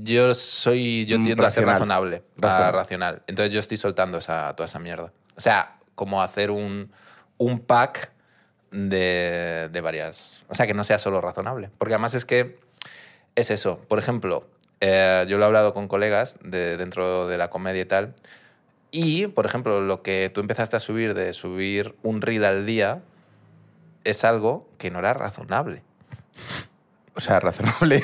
yo 0.05 0.35
soy... 0.35 1.07
Yo 1.07 1.19
Mm, 1.19 1.25
tiendo 1.25 1.45
a 1.47 1.51
ser 1.51 1.65
racional. 1.65 1.75
razonable, 1.99 2.17
a 2.17 2.41
Racional. 2.47 2.73
racional. 2.73 3.23
Entonces 3.27 3.53
yo 3.53 3.61
estoy 3.61 3.77
soltando 3.77 4.19
esa, 4.19 4.55
toda 4.55 4.67
esa 4.67 4.79
mierda. 4.79 5.13
O 5.37 5.41
sea, 5.41 5.79
como 5.95 6.23
hacer 6.23 6.51
un, 6.53 6.93
un 7.39 7.61
pack 7.61 8.11
de, 8.71 9.69
de 9.73 9.81
varias... 9.81 10.45
O 10.49 10.55
sea, 10.55 10.67
que 10.67 10.75
no 10.75 10.85
sea 10.85 10.99
solo 10.99 11.21
razonable. 11.21 11.71
Porque 11.79 11.95
además 11.95 12.15
es 12.15 12.25
que 12.25 12.59
es 13.35 13.51
eso. 13.51 13.81
Por 13.89 13.99
ejemplo, 13.99 14.47
eh, 14.81 15.25
yo 15.29 15.39
lo 15.39 15.45
he 15.45 15.47
hablado 15.47 15.73
con 15.75 15.89
colegas 15.89 16.39
de, 16.43 16.77
dentro 16.77 17.27
de 17.29 17.39
la 17.39 17.49
comedia 17.51 17.83
y 17.83 17.87
tal. 17.87 18.15
Y, 18.91 19.27
por 19.29 19.47
ejemplo, 19.47 19.81
lo 19.81 20.03
que 20.03 20.31
tú 20.33 20.41
empezaste 20.41 20.77
a 20.77 20.81
subir 20.81 21.15
de 21.15 21.33
subir 21.35 21.95
un 22.03 22.21
reel 22.23 22.45
al 22.45 22.67
día 22.67 23.03
es 24.05 24.25
algo 24.25 24.69
que 24.79 24.91
no 24.91 24.99
era 24.99 25.13
razonable. 25.15 25.83
O 27.15 27.21
sea, 27.21 27.41
razonable. 27.41 28.03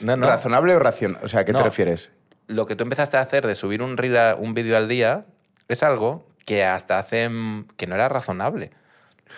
No, 0.00 0.16
no. 0.16 0.26
¿Razonable 0.26 0.74
o 0.76 0.78
racional? 0.78 1.20
O 1.24 1.28
sea, 1.28 1.40
¿a 1.40 1.44
qué 1.44 1.52
te 1.52 1.62
refieres? 1.62 2.10
Lo 2.46 2.66
que 2.66 2.76
tú 2.76 2.84
empezaste 2.84 3.16
a 3.16 3.20
hacer 3.22 3.46
de 3.46 3.54
subir 3.54 3.82
un 3.82 3.96
reel, 3.96 4.16
a- 4.18 4.34
un 4.36 4.52
vídeo 4.54 4.76
al 4.76 4.86
día 4.88 5.24
es 5.68 5.82
algo 5.82 6.26
que 6.44 6.64
hasta 6.64 6.98
hace... 6.98 7.28
mm, 7.28 7.68
que 7.76 7.86
no 7.86 7.94
era 7.94 8.08
razonable. 8.08 8.70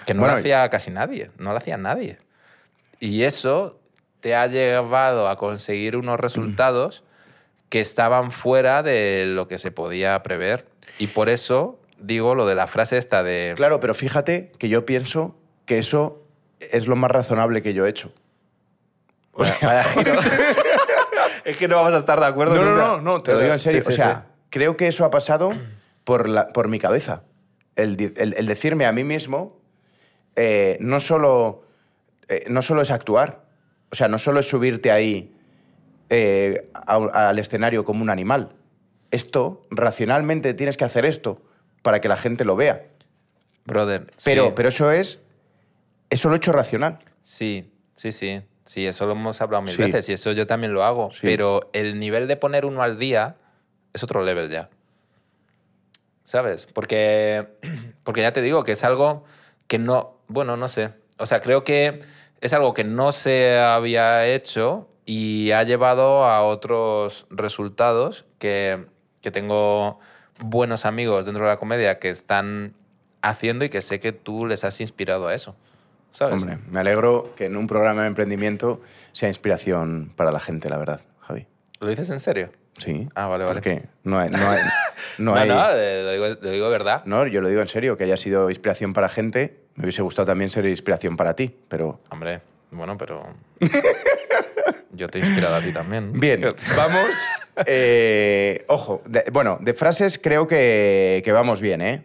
Que 0.07 0.15
no 0.15 0.21
Bueno, 0.21 0.35
lo 0.35 0.41
hacía 0.41 0.69
casi 0.71 0.91
nadie. 0.91 1.31
No 1.39 1.53
lo 1.53 1.59
hacía 1.59 1.77
nadie. 1.77 2.19
Y 3.01 3.23
eso 3.23 3.79
te 4.21 4.35
ha 4.35 4.47
llevado 4.47 5.29
a 5.29 5.37
conseguir 5.37 5.97
unos 5.97 6.19
resultados 6.19 7.05
que 7.69 7.81
estaban 7.81 8.31
fuera 8.31 8.83
de 8.83 9.25
lo 9.27 9.49
que 9.49 9.59
se 9.59 9.71
podía 9.71 10.23
prever. 10.23 10.67
Y 10.99 11.09
por 11.09 11.29
eso 11.29 11.81
digo 11.99 12.35
lo 12.35 12.47
de 12.47 12.55
la 12.55 12.67
frase 12.67 12.99
esta 12.99 13.23
de... 13.23 13.55
Claro, 13.57 13.81
pero 13.81 13.95
fíjate 13.95 14.53
que 14.59 14.69
yo 14.69 14.85
pienso 14.87 15.37
que 15.65 15.79
eso 15.79 16.23
es 16.61 16.87
lo 16.87 16.97
más 16.97 17.11
razonable 17.11 17.63
que 17.63 17.75
yo 17.75 17.87
he 17.87 17.91
hecho. 17.91 18.13
O 19.33 19.45
sea, 19.45 19.57
vaya 19.63 19.85
giro. 19.93 20.15
es 21.45 21.57
que 21.57 21.69
no 21.69 21.77
vamos 21.77 21.95
a 21.95 21.99
estar 21.99 22.19
de 22.21 22.27
acuerdo 22.27 22.55
no, 22.55 22.63
no, 22.65 22.71
nunca. 22.71 22.87
no, 22.87 23.01
no, 23.01 23.23
te 23.23 23.33
lo 23.33 23.39
Pero- 23.39 23.41
digo 23.41 23.53
en 23.55 23.61
serio. 23.61 23.81
sí, 23.83 23.87
sí, 23.89 23.93
o 23.93 23.97
sea, 23.97 24.15
sí. 24.27 24.47
creo 24.51 24.77
que 24.77 24.89
eso 24.89 25.05
ha 25.05 25.11
pasado 25.11 25.53
por, 26.07 26.29
la, 26.29 26.49
por 26.49 26.69
mi 26.69 26.79
cabeza. 26.79 27.25
El, 27.75 28.01
el- 28.17 28.35
el 28.39 28.47
decirme 28.47 28.87
a 28.87 28.93
mí 28.93 29.03
mismo, 29.03 29.59
eh, 30.37 30.79
no, 30.81 31.01
solo, 31.01 31.65
eh, 32.29 32.45
no 32.49 32.63
solo 32.63 32.81
es 32.83 32.93
actuar, 32.93 33.43
o 33.91 33.97
sea, 33.97 34.07
no 34.07 34.19
solo 34.19 34.39
es 34.41 34.49
subirte 34.49 34.93
ahí 34.93 35.35
eh, 36.09 36.71
a- 36.73 37.29
al 37.29 37.39
escenario 37.41 37.85
como 37.85 38.03
un 38.03 38.11
animal. 38.11 38.53
Esto, 39.11 39.67
racionalmente 39.71 40.55
tienes 40.55 40.77
que 40.77 40.85
hacer 40.85 41.05
esto 41.05 41.43
para 41.83 42.01
que 42.01 42.07
la 42.09 42.17
gente 42.17 42.45
lo 42.45 42.55
vea. 42.55 42.85
Brother, 43.65 44.07
Pero, 44.25 44.47
sí. 44.47 44.53
pero 44.55 44.69
eso 44.69 44.93
es. 44.93 45.19
Eso 46.09 46.29
lo 46.29 46.37
he 46.37 46.39
hecho 46.39 46.53
racional. 46.53 46.99
Sí, 47.23 47.73
sí, 47.95 48.13
sí. 48.13 48.43
Sí, 48.65 48.87
eso 48.87 49.07
lo 49.07 49.13
hemos 49.13 49.41
hablado 49.41 49.63
mil 49.63 49.75
Sí. 49.75 49.83
veces 49.83 50.09
y 50.09 50.13
eso 50.13 50.31
yo 50.33 50.47
también 50.47 50.73
lo 50.73 50.85
hago. 50.85 51.11
Sí. 51.11 51.19
Pero 51.23 51.69
el 51.73 51.99
nivel 51.99 52.29
de 52.29 52.37
poner 52.37 52.65
uno 52.65 52.83
al 52.83 52.97
día 52.99 53.37
es 53.93 54.03
otro 54.05 54.25
level 54.25 54.49
ya. 54.51 54.69
¿Sabes? 56.27 56.67
Porque, 56.67 57.47
porque 58.03 58.23
ya 58.23 58.33
te 58.33 58.43
digo 58.43 58.65
que 58.65 58.73
es 58.73 58.83
algo 58.83 59.23
que 59.69 59.79
no, 59.79 60.17
bueno, 60.27 60.57
no 60.57 60.67
sé. 60.67 60.91
O 61.19 61.27
sea, 61.27 61.41
creo 61.41 61.63
que 61.63 62.01
es 62.41 62.53
algo 62.53 62.75
que 62.75 62.83
no 62.83 63.13
se 63.13 63.61
había 63.61 64.27
hecho 64.27 64.89
y 65.05 65.53
ha 65.53 65.63
llevado 65.63 66.25
a 66.25 66.43
otros 66.43 67.29
resultados 67.31 68.25
que, 68.41 68.87
que 69.21 69.31
tengo 69.31 70.01
buenos 70.41 70.85
amigos 70.85 71.27
dentro 71.27 71.45
de 71.45 71.51
la 71.51 71.59
comedia 71.59 72.01
que 72.01 72.11
están 72.11 72.75
haciendo 73.23 73.65
y 73.65 73.69
que 73.69 73.81
sé 73.81 74.01
que 74.01 74.11
tú 74.11 74.47
les 74.47 74.65
has 74.65 74.81
inspirado 74.81 75.29
a 75.29 75.35
eso. 75.35 75.55
¿Sabes? 76.11 76.43
Hombre, 76.43 76.59
me 76.69 76.81
alegro 76.81 77.37
que 77.37 77.45
en 77.45 77.57
un 77.57 77.69
programa 77.69 78.03
de 78.03 78.09
emprendimiento 78.09 78.81
sea 79.13 79.29
inspiración 79.29 80.13
para 80.17 80.33
la 80.33 80.41
gente, 80.41 80.69
la 80.71 80.79
verdad, 80.79 81.03
Javi. 81.21 81.47
¿Lo 81.79 81.87
dices 81.87 82.11
en 82.11 82.19
serio? 82.19 82.51
Sí. 82.79 83.09
Ah, 83.15 83.27
vale, 83.27 83.45
vale. 83.45 83.55
Porque 83.55 83.83
no 84.05 84.19
hay. 84.19 84.31
No, 84.31 84.51
hay, 84.51 84.61
no 85.19 85.35
No, 85.35 85.41
hay- 85.41 85.49
no, 85.49 85.55
lo, 85.71 86.13
digo, 86.13 86.27
lo 86.41 86.51
digo 86.51 86.69
verdad. 86.71 87.03
no, 87.07 87.27
yo 87.27 87.41
lo 87.41 87.49
digo 87.49 87.61
en 87.63 87.69
serio, 87.69 87.97
que 87.97 88.05
haya 88.05 88.17
sido 88.17 88.51
inspiración 88.51 88.93
para 88.93 89.09
gente. 89.09 89.61
Me 89.75 89.85
hubiese 89.85 90.03
gustado 90.03 90.27
también 90.27 90.51
ser 90.51 90.67
inspiración 90.67 91.17
para 91.17 91.35
ti, 91.35 91.55
pero. 91.69 92.01
Hombre, 92.11 92.41
bueno, 92.71 92.97
pero. 92.99 93.23
Yo 94.93 95.09
te 95.09 95.19
he 95.19 95.21
inspirado 95.21 95.57
a 95.57 95.61
ti 95.61 95.73
también. 95.73 96.13
Bien, 96.19 96.41
vamos. 96.77 97.11
eh, 97.67 98.65
ojo, 98.69 99.03
de- 99.07 99.25
bueno, 99.33 99.59
de 99.61 99.75
frases 99.75 100.19
creo 100.19 100.47
que, 100.47 101.21
que 101.25 101.33
vamos 101.33 101.61
bien, 101.61 101.83
¿eh? 101.83 102.05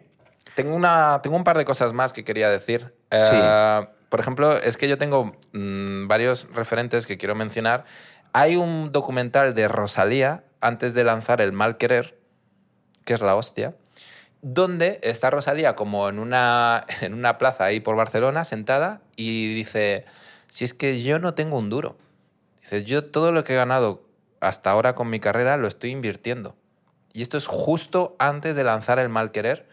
Tengo, 0.55 0.75
una, 0.75 1.21
tengo 1.23 1.38
un 1.38 1.43
par 1.45 1.57
de 1.57 1.63
cosas 1.65 1.93
más 1.93 2.12
que 2.12 2.23
quería 2.25 2.49
decir. 2.49 2.93
Eh, 3.10 3.88
Por 4.10 4.19
ejemplo, 4.19 4.57
es 4.57 4.75
que 4.75 4.89
yo 4.89 4.97
tengo 4.97 5.31
mm, 5.53 6.07
varios 6.07 6.47
referentes 6.53 7.07
que 7.07 7.17
quiero 7.17 7.34
mencionar. 7.36 7.86
Hay 8.34 8.57
un 8.57 8.91
documental 8.91 9.55
de 9.55 9.67
Rosalía 9.69 10.43
antes 10.62 10.93
de 10.93 11.04
lanzar 11.04 11.41
El 11.41 11.52
Mal 11.52 11.78
Querer, 11.78 12.17
que 13.04 13.13
es 13.13 13.21
la 13.21 13.36
hostia, 13.36 13.76
donde 14.41 15.00
está 15.04 15.30
Rosalía 15.30 15.76
como 15.76 16.08
en 16.10 16.19
una, 16.19 16.86
en 17.02 17.13
una 17.13 17.38
plaza 17.38 17.65
ahí 17.65 17.80
por 17.80 17.95
Barcelona, 17.95 18.43
sentada, 18.43 19.02
y 19.15 19.54
dice, 19.54 20.06
si 20.47 20.63
es 20.63 20.74
que 20.74 21.04
yo 21.04 21.19
no 21.19 21.34
tengo 21.34 21.58
un 21.58 21.69
duro. 21.69 21.97
Dice, 22.62 22.84
yo 22.84 23.06
todo 23.06 23.32
lo 23.32 23.43
que 23.43 23.54
he 23.54 23.56
ganado 23.56 24.04
hasta 24.39 24.71
ahora 24.71 24.95
con 24.95 25.10
mi 25.10 25.19
carrera 25.19 25.58
lo 25.58 25.67
estoy 25.67 25.91
invirtiendo. 25.91 26.56
Y 27.13 27.21
esto 27.21 27.38
es 27.38 27.47
justo 27.47 28.15
antes 28.19 28.56
de 28.56 28.63
lanzar 28.63 29.00
El 29.00 29.10
Mal 29.10 29.32
Querer. 29.32 29.67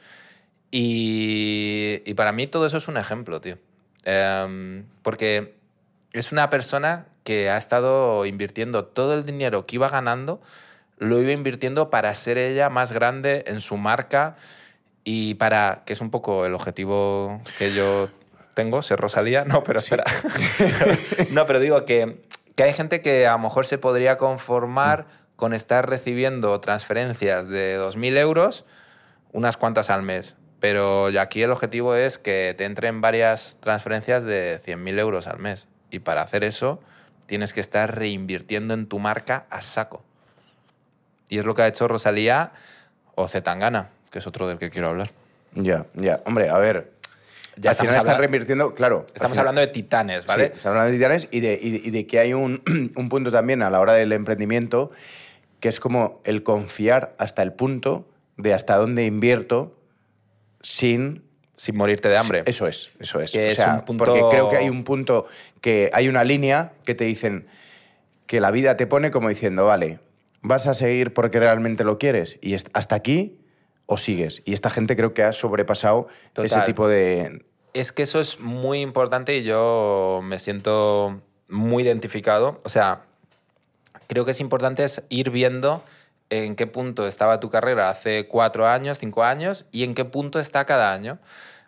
Y, 0.71 2.13
para 2.15 2.33
mí 2.33 2.47
todo 2.47 2.67
eso 2.67 2.77
es 2.77 2.89
un 2.89 2.97
ejemplo, 2.97 3.41
tío. 3.41 3.57
Em, 4.05 4.85
porque 5.03 5.55
es 6.13 6.33
una 6.33 6.51
persona 6.51 7.07
que 7.25 7.51
ha 7.51 7.57
estado 7.57 8.27
invirtiendo 8.27 8.85
todo 8.85 9.15
el 9.15 9.25
dinero 9.25 9.67
que 9.67 9.77
iba 9.77 9.89
ganando, 9.89 10.41
lo 10.99 11.21
iba 11.21 11.33
invirtiendo 11.33 11.91
para 11.91 12.15
ser 12.15 12.39
ella 12.39 12.71
más 12.71 12.93
grande 12.93 13.45
en 13.47 13.61
su 13.61 13.77
marca 13.77 14.37
y 15.05 15.35
para, 15.35 15.83
que 15.87 15.93
es 15.93 16.01
un 16.01 16.11
poco 16.11 16.45
el 16.45 16.55
objetivo 16.55 17.41
que 17.59 17.73
yo 17.73 18.09
tengo, 18.55 18.83
ser 18.83 18.99
Rosalía. 18.99 19.45
No, 19.45 19.63
pero 19.65 19.79
espera. 19.79 20.05
no, 21.33 21.47
pero 21.47 21.61
digo 21.61 21.85
que, 21.85 22.23
que 22.57 22.63
hay 22.65 22.73
gente 22.73 23.01
que 23.01 23.27
a 23.27 23.33
lo 23.33 23.39
mejor 23.39 23.67
se 23.67 23.79
podría 23.79 24.19
conformar 24.19 25.07
con 25.37 25.55
estar 25.55 25.89
recibiendo 25.89 26.59
transferencias 26.61 27.49
de 27.49 27.79
2.000 27.79 28.17
euros 28.19 28.65
unas 29.33 29.57
cuantas 29.57 29.91
al 29.91 30.03
mes. 30.03 30.37
Pero 30.59 31.07
aquí 31.21 31.43
el 31.43 31.53
objetivo 31.53 31.95
es 31.95 32.19
que 32.19 32.55
te 32.59 32.65
entren 32.65 33.01
varias 33.01 33.59
transferencias 33.61 34.25
de 34.25 34.61
100.000 34.65 34.99
euros 34.99 35.29
al 35.29 35.39
mes. 35.39 35.69
Y 35.91 36.01
para 36.01 36.23
hacer 36.23 36.43
eso 36.43 36.81
tienes 37.27 37.53
que 37.53 37.61
estar 37.61 37.97
reinvirtiendo 37.97 38.75
en 38.75 38.89
tu 38.89 38.99
marca 38.99 39.47
a 39.51 39.63
saco. 39.63 40.03
Y 41.29 41.39
es 41.39 41.45
lo 41.45 41.55
que 41.55 41.63
ha 41.63 41.67
hecho 41.69 41.87
Rosalía 41.89 42.53
o 43.15 43.29
Zetangana, 43.29 43.89
que 44.11 44.19
es 44.21 44.27
otro 44.27 44.47
del 44.49 44.59
que 44.59 44.71
quiero 44.71 44.89
hablar. 44.89 45.11
Ya, 45.55 45.87
ya. 45.95 46.21
Hombre, 46.27 46.49
a 46.51 46.59
ver. 46.59 46.93
Ya 47.57 47.71
al 47.71 47.77
final 47.77 47.89
estamos 47.89 47.89
está 47.97 47.99
hablando- 48.01 48.19
reinvirtiendo, 48.21 48.75
claro. 48.75 49.07
Estamos 49.15 49.33
final- 49.37 49.39
hablando 49.49 49.61
de 49.63 49.67
titanes, 49.69 50.27
¿vale? 50.27 50.47
Sí, 50.47 50.53
estamos 50.57 50.67
hablando 50.79 50.93
de 50.93 50.99
titanes 50.99 51.29
y 51.31 51.41
de, 51.41 51.59
y 51.61 51.71
de- 51.71 51.89
y 51.89 51.91
de 51.91 52.07
que 52.07 52.19
hay 52.21 52.33
un, 52.35 52.63
un 52.97 53.09
punto 53.09 53.31
también 53.33 53.63
a 53.63 53.71
la 53.71 53.81
hora 53.81 53.95
del 53.95 54.13
emprendimiento 54.13 54.91
que 55.61 55.69
es 55.69 55.81
como 55.81 56.21
el 56.25 56.45
confiar 56.45 57.15
hasta 57.19 57.43
el 57.43 57.53
punto 57.53 58.07
de 58.37 58.55
hasta 58.55 58.77
dónde 58.77 59.05
invierto 59.07 59.77
sin 60.61 61.25
Sin 61.57 61.77
morirte 61.77 62.09
de 62.09 62.17
hambre. 62.17 62.43
Eso 62.47 62.69
es, 62.69 62.91
eso 63.01 63.19
es. 63.19 63.33
Que 63.33 63.49
O 63.49 63.51
es 63.51 63.57
sea, 63.57 63.75
un 63.75 63.85
punto- 63.85 64.05
Porque 64.05 64.23
creo 64.31 64.49
que 64.49 64.57
hay 64.57 64.69
un 64.69 64.85
punto, 64.85 65.27
que 65.61 65.91
hay 65.93 66.07
una 66.09 66.23
línea 66.23 66.71
que 66.85 66.95
te 66.95 67.03
dicen 67.05 67.49
que 68.29 68.41
la 68.41 68.53
vida 68.53 68.77
te 68.77 68.87
pone 68.87 69.11
como 69.11 69.29
diciendo, 69.29 69.65
vale, 69.65 69.99
vas 70.43 70.67
a 70.67 70.75
seguir 70.75 71.15
porque 71.15 71.41
realmente 71.41 71.85
lo 71.85 71.99
quieres 71.99 72.39
y 72.41 72.55
hasta 72.55 72.95
aquí 72.95 73.39
o 73.87 73.97
sigues. 73.97 74.43
Y 74.45 74.53
esta 74.53 74.71
gente 74.71 74.97
creo 74.97 75.15
que 75.15 75.23
ha 75.23 75.33
sobrepasado 75.33 76.09
Total. 76.33 76.47
ese 76.47 76.61
tipo 76.61 76.89
de... 76.89 77.45
Es 77.75 77.93
que 77.93 78.03
eso 78.03 78.21
es 78.21 78.41
muy 78.41 78.81
importante 78.81 79.37
y 79.37 79.43
yo 79.45 80.21
me 80.23 80.39
siento 80.39 81.21
muy 81.49 81.85
identificado. 81.85 82.59
O 82.65 82.69
sea, 82.69 83.03
creo 84.07 84.25
que 84.25 84.33
es 84.33 84.41
importante 84.41 84.85
es 84.85 85.03
ir 85.09 85.31
viendo 85.31 85.83
en 86.31 86.57
qué 86.57 86.67
punto 86.67 87.07
estaba 87.07 87.41
tu 87.41 87.51
carrera 87.51 87.89
hace 87.89 88.29
cuatro 88.29 88.67
años, 88.67 88.99
cinco 88.99 89.25
años 89.25 89.67
y 89.73 89.85
en 89.85 89.95
qué 89.95 90.05
punto 90.05 90.39
está 90.39 90.65
cada 90.67 90.93
año. 90.93 91.19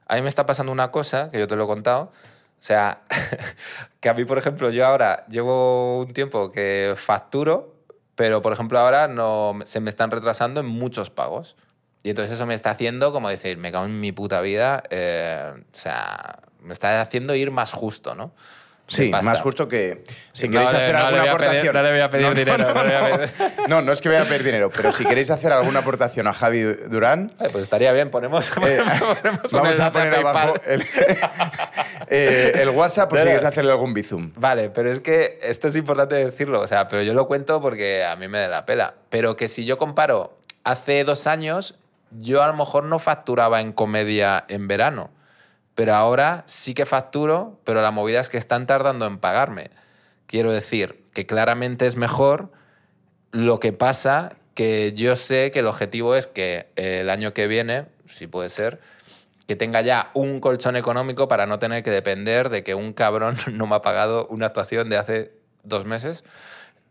A 0.06 0.16
mí 0.16 0.22
me 0.22 0.28
está 0.28 0.44
pasando 0.44 0.72
una 0.72 0.90
cosa 0.90 1.30
que 1.30 1.38
yo 1.38 1.46
te 1.46 1.56
lo 1.56 1.64
he 1.64 1.66
contado. 1.66 2.12
O 2.58 2.62
sea, 2.62 3.02
que 4.00 4.08
a 4.08 4.14
mí, 4.14 4.24
por 4.24 4.36
ejemplo, 4.36 4.70
yo 4.70 4.86
ahora 4.86 5.24
llevo 5.28 6.00
un 6.00 6.12
tiempo 6.12 6.50
que 6.50 6.94
facturo, 6.96 7.79
pero, 8.20 8.42
por 8.42 8.52
ejemplo, 8.52 8.78
ahora 8.78 9.08
no, 9.08 9.60
se 9.64 9.80
me 9.80 9.88
están 9.88 10.10
retrasando 10.10 10.60
en 10.60 10.66
muchos 10.66 11.08
pagos. 11.08 11.56
Y 12.02 12.10
entonces 12.10 12.34
eso 12.34 12.44
me 12.44 12.52
está 12.52 12.68
haciendo 12.68 13.12
como 13.12 13.30
decir, 13.30 13.56
me 13.56 13.72
cago 13.72 13.86
en 13.86 13.98
mi 13.98 14.12
puta 14.12 14.42
vida. 14.42 14.82
eh, 14.90 15.54
o 15.56 15.74
sea, 15.74 16.40
me 16.60 16.74
está 16.74 17.00
haciendo 17.00 17.34
ir 17.34 17.50
más 17.50 17.72
justo, 17.72 18.14
¿no? 18.14 18.34
Sí, 18.90 19.08
pasta. 19.08 19.30
más 19.30 19.40
justo 19.40 19.68
que 19.68 20.04
si 20.32 20.48
No 20.48 20.52
queréis 20.52 20.72
le- 20.72 20.78
hacer 20.78 20.92
no 20.94 20.98
alguna 20.98 21.22
pedir- 21.22 21.28
aportación... 21.30 21.74
no 21.74 21.82
le 21.84 21.90
voy 21.92 22.00
a 22.00 22.10
pedir 22.10 22.34
dinero, 22.34 22.58
no 22.58 22.80
a 22.80 22.84
pedir- 22.84 23.30
no, 23.68 23.82
no 23.82 23.92
es 23.92 24.00
que 24.00 24.08
voy 24.08 24.18
a 24.18 24.24
pedir 24.24 24.42
dinero, 24.42 24.68
pero 24.74 24.90
si 24.90 25.04
queréis 25.04 25.30
hacer 25.30 25.52
alguna 25.52 25.78
aportación 25.80 26.26
a 26.26 26.32
Javi 26.32 26.62
Durán, 26.62 27.32
Ay, 27.38 27.48
pues 27.52 27.62
estaría 27.62 27.92
bien, 27.92 28.10
ponemos, 28.10 28.50
Eh, 28.66 28.80
ponemos 29.22 29.52
vamos 29.52 29.78
a 29.80 29.92
poner 29.92 30.14
abajo 30.16 30.54
el, 30.66 30.82
eh, 32.08 32.52
el 32.62 32.68
WhatsApp 32.70 33.08
por 33.08 33.18
si 33.18 33.22
Pero- 33.22 33.30
quieres 33.32 33.44
hacerle 33.44 33.70
algún 33.70 33.94
bizum. 33.94 34.32
Vale, 34.36 34.70
pero 34.70 34.90
es 34.90 35.00
que 35.00 35.38
esto 35.42 35.68
es 35.68 35.76
importante 35.76 36.14
decirlo, 36.16 36.60
o 36.60 36.66
sea, 36.66 36.88
pero 36.88 37.02
yo 37.02 37.14
lo 37.14 37.26
cuento 37.26 37.60
porque 37.60 38.04
a 38.04 38.16
mí 38.16 38.28
me 38.28 38.38
da 38.38 38.48
la 38.48 38.66
pela. 38.66 38.94
Pero 39.08 39.36
que 39.36 39.48
si 39.48 39.64
yo 39.64 39.78
comparo 39.78 40.38
hace 40.64 41.04
dos 41.04 41.26
años, 41.26 41.76
yo 42.10 42.42
a 42.42 42.46
lo 42.48 42.54
mejor 42.54 42.84
no 42.84 42.98
facturaba 42.98 43.60
en 43.60 43.72
comedia 43.72 44.44
en 44.48 44.66
verano, 44.68 45.10
pero 45.74 45.94
ahora 45.94 46.44
sí 46.46 46.74
que 46.74 46.86
facturo, 46.86 47.60
pero 47.64 47.82
la 47.82 47.90
movida 47.90 48.20
es 48.20 48.28
que 48.28 48.38
están 48.38 48.66
tardando 48.66 49.06
en 49.06 49.18
pagarme. 49.18 49.70
Quiero 50.26 50.52
decir 50.52 51.04
que 51.12 51.26
claramente 51.26 51.86
es 51.86 51.96
mejor, 51.96 52.52
lo 53.32 53.60
que 53.60 53.72
pasa 53.72 54.36
que 54.54 54.92
yo 54.94 55.16
sé 55.16 55.50
que 55.50 55.60
el 55.60 55.66
objetivo 55.66 56.14
es 56.14 56.26
que 56.26 56.68
el 56.76 57.08
año 57.10 57.32
que 57.32 57.46
viene, 57.46 57.86
si 58.06 58.26
puede 58.26 58.50
ser, 58.50 58.80
que 59.46 59.56
tenga 59.56 59.80
ya 59.80 60.10
un 60.14 60.38
colchón 60.38 60.76
económico 60.76 61.26
para 61.26 61.46
no 61.46 61.58
tener 61.58 61.82
que 61.82 61.90
depender 61.90 62.50
de 62.50 62.62
que 62.62 62.74
un 62.74 62.92
cabrón 62.92 63.36
no 63.52 63.66
me 63.66 63.76
ha 63.76 63.82
pagado 63.82 64.26
una 64.28 64.46
actuación 64.46 64.88
de 64.88 64.96
hace 64.96 65.32
dos 65.64 65.84
meses. 65.84 66.24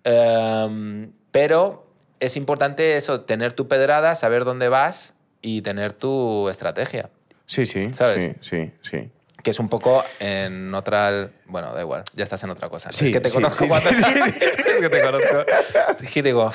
Em, 0.03 1.13
pero 1.31 1.87
es 2.19 2.35
importante 2.35 2.97
eso, 2.97 3.21
tener 3.21 3.53
tu 3.53 3.67
pedrada, 3.67 4.15
saber 4.15 4.43
dónde 4.43 4.67
vas 4.67 5.15
y 5.41 5.61
tener 5.61 5.93
tu 5.93 6.49
estrategia. 6.49 7.09
Sí, 7.49 7.65
sí, 7.65 7.91
¿Sabes? 7.93 8.23
sí, 8.23 8.33
sí, 8.41 8.71
sí. 8.89 9.09
Que 9.41 9.51
es 9.51 9.59
un 9.59 9.69
poco 9.69 10.03
en 10.19 10.73
otra... 10.75 11.29
Bueno, 11.45 11.73
da 11.73 11.81
igual, 11.81 12.03
ya 12.13 12.25
estás 12.25 12.43
en 12.43 12.49
otra 12.49 12.67
cosa. 12.69 12.91
Sí, 12.91 13.05
es 13.05 13.11
que 13.11 13.21
te 13.21 13.29
sí, 13.29 13.35
conozco 13.35 13.63
sí, 13.63 13.67
cuando... 13.69 13.89
sí, 13.89 13.95
es 14.67 14.75
que 14.81 14.89
te 14.89 15.01
conozco. 15.01 15.45
Y 16.13 16.21
digo... 16.21 16.51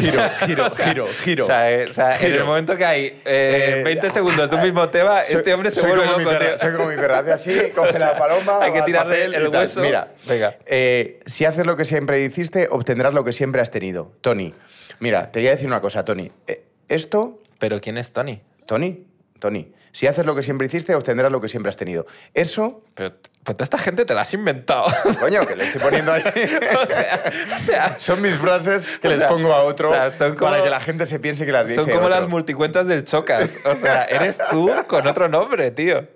Giro, 0.00 0.22
giro, 0.46 0.66
O 0.66 0.70
sea, 0.70 0.84
giro, 0.86 1.06
giro. 1.06 1.44
O 1.44 1.46
sea, 1.46 1.70
eh, 1.72 1.86
o 1.88 1.92
sea, 1.92 2.16
en 2.20 2.34
el 2.34 2.44
momento 2.44 2.76
que 2.76 2.84
hay 2.84 3.06
eh, 3.24 3.76
Eh, 3.78 3.82
20 3.84 4.10
segundos 4.10 4.50
de 4.50 4.56
un 4.56 4.62
mismo 4.62 4.88
tema, 4.88 5.24
Soy- 5.24 5.36
este 5.36 5.54
hombre 5.54 5.70
se 5.70 5.80
vuelve 5.86 6.04
como 6.04 6.18
mi 6.18 6.24
loco, 6.24 6.38
perra. 6.38 6.58
Soy 6.58 6.72
como 6.74 6.88
mi 6.88 6.96
perra. 6.96 7.18
Hace 7.20 7.32
así, 7.32 7.70
coge 7.74 7.98
la 7.98 8.16
paloma. 8.16 8.58
hay 8.62 8.72
que 8.72 8.82
tirarle 8.82 9.24
el 9.24 9.48
hueso. 9.48 9.80
Mira, 9.80 10.12
Venga. 10.28 10.56
eh, 10.66 11.20
si 11.26 11.44
haces 11.44 11.64
lo 11.66 11.76
que 11.76 11.84
siempre 11.84 12.20
hiciste, 12.22 12.68
obtendrás 12.70 13.14
lo 13.14 13.24
que 13.24 13.32
siempre 13.32 13.60
has 13.62 13.70
tenido. 13.70 14.12
Tony, 14.20 14.52
mira, 15.00 15.30
te 15.32 15.40
voy 15.40 15.48
a 15.48 15.52
decir 15.52 15.66
una 15.66 15.80
cosa, 15.80 16.04
Tony. 16.04 16.30
Eh, 16.46 16.64
esto, 16.88 17.40
Pero 17.58 17.80
¿quién 17.80 17.98
es 17.98 18.12
Tony? 18.12 18.42
Tony, 18.66 19.06
Tony, 19.40 19.72
si 19.90 20.06
haces 20.06 20.24
lo 20.24 20.36
que 20.36 20.42
siempre 20.42 20.68
hiciste, 20.68 20.94
obtendrás 20.94 21.32
lo 21.32 21.40
que 21.40 21.48
siempre 21.48 21.70
has 21.70 21.76
tenido. 21.76 22.06
Eso, 22.34 22.84
Pero, 22.94 23.14
pues 23.42 23.56
toda 23.56 23.64
esta 23.64 23.78
gente 23.78 24.04
te 24.04 24.14
la 24.14 24.20
has 24.20 24.32
inventado. 24.34 24.84
coño, 25.20 25.44
que 25.46 25.56
le 25.56 25.64
estoy 25.64 25.80
poniendo 25.80 26.12
ahí. 26.12 26.22
o 26.24 26.86
sea, 26.86 27.22
o 27.56 27.58
sea, 27.58 27.98
Son 27.98 28.20
mis 28.22 28.34
frases 28.36 28.86
que 29.00 29.08
les 29.08 29.18
sea, 29.18 29.28
pongo 29.28 29.52
a 29.52 29.64
otro 29.64 29.90
o 29.90 29.94
sea, 29.94 30.10
son 30.10 30.36
como- 30.36 30.52
para 30.52 30.62
que 30.62 30.70
la 30.70 30.78
gente 30.80 31.06
se 31.06 31.18
piense 31.18 31.44
que 31.44 31.52
las 31.52 31.66
dice 31.66 31.80
son 31.80 31.86
como 31.90 32.02
otro. 32.06 32.10
las 32.10 32.28
multicuentas 32.28 32.86
del 32.86 33.02
Chocas. 33.04 33.58
O 33.64 33.74
sea, 33.74 34.04
eres 34.04 34.38
tú 34.50 34.70
con 34.86 35.06
otro 35.08 35.28
nombre, 35.28 35.70
tío. 35.72 36.06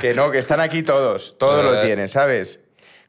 Que 0.00 0.14
no, 0.14 0.30
que 0.30 0.38
están 0.38 0.60
aquí 0.60 0.82
todos. 0.82 1.36
Todos 1.38 1.60
Eh. 1.64 1.70
lo 1.76 1.80
tienes, 1.82 2.12
¿sabes? 2.12 2.60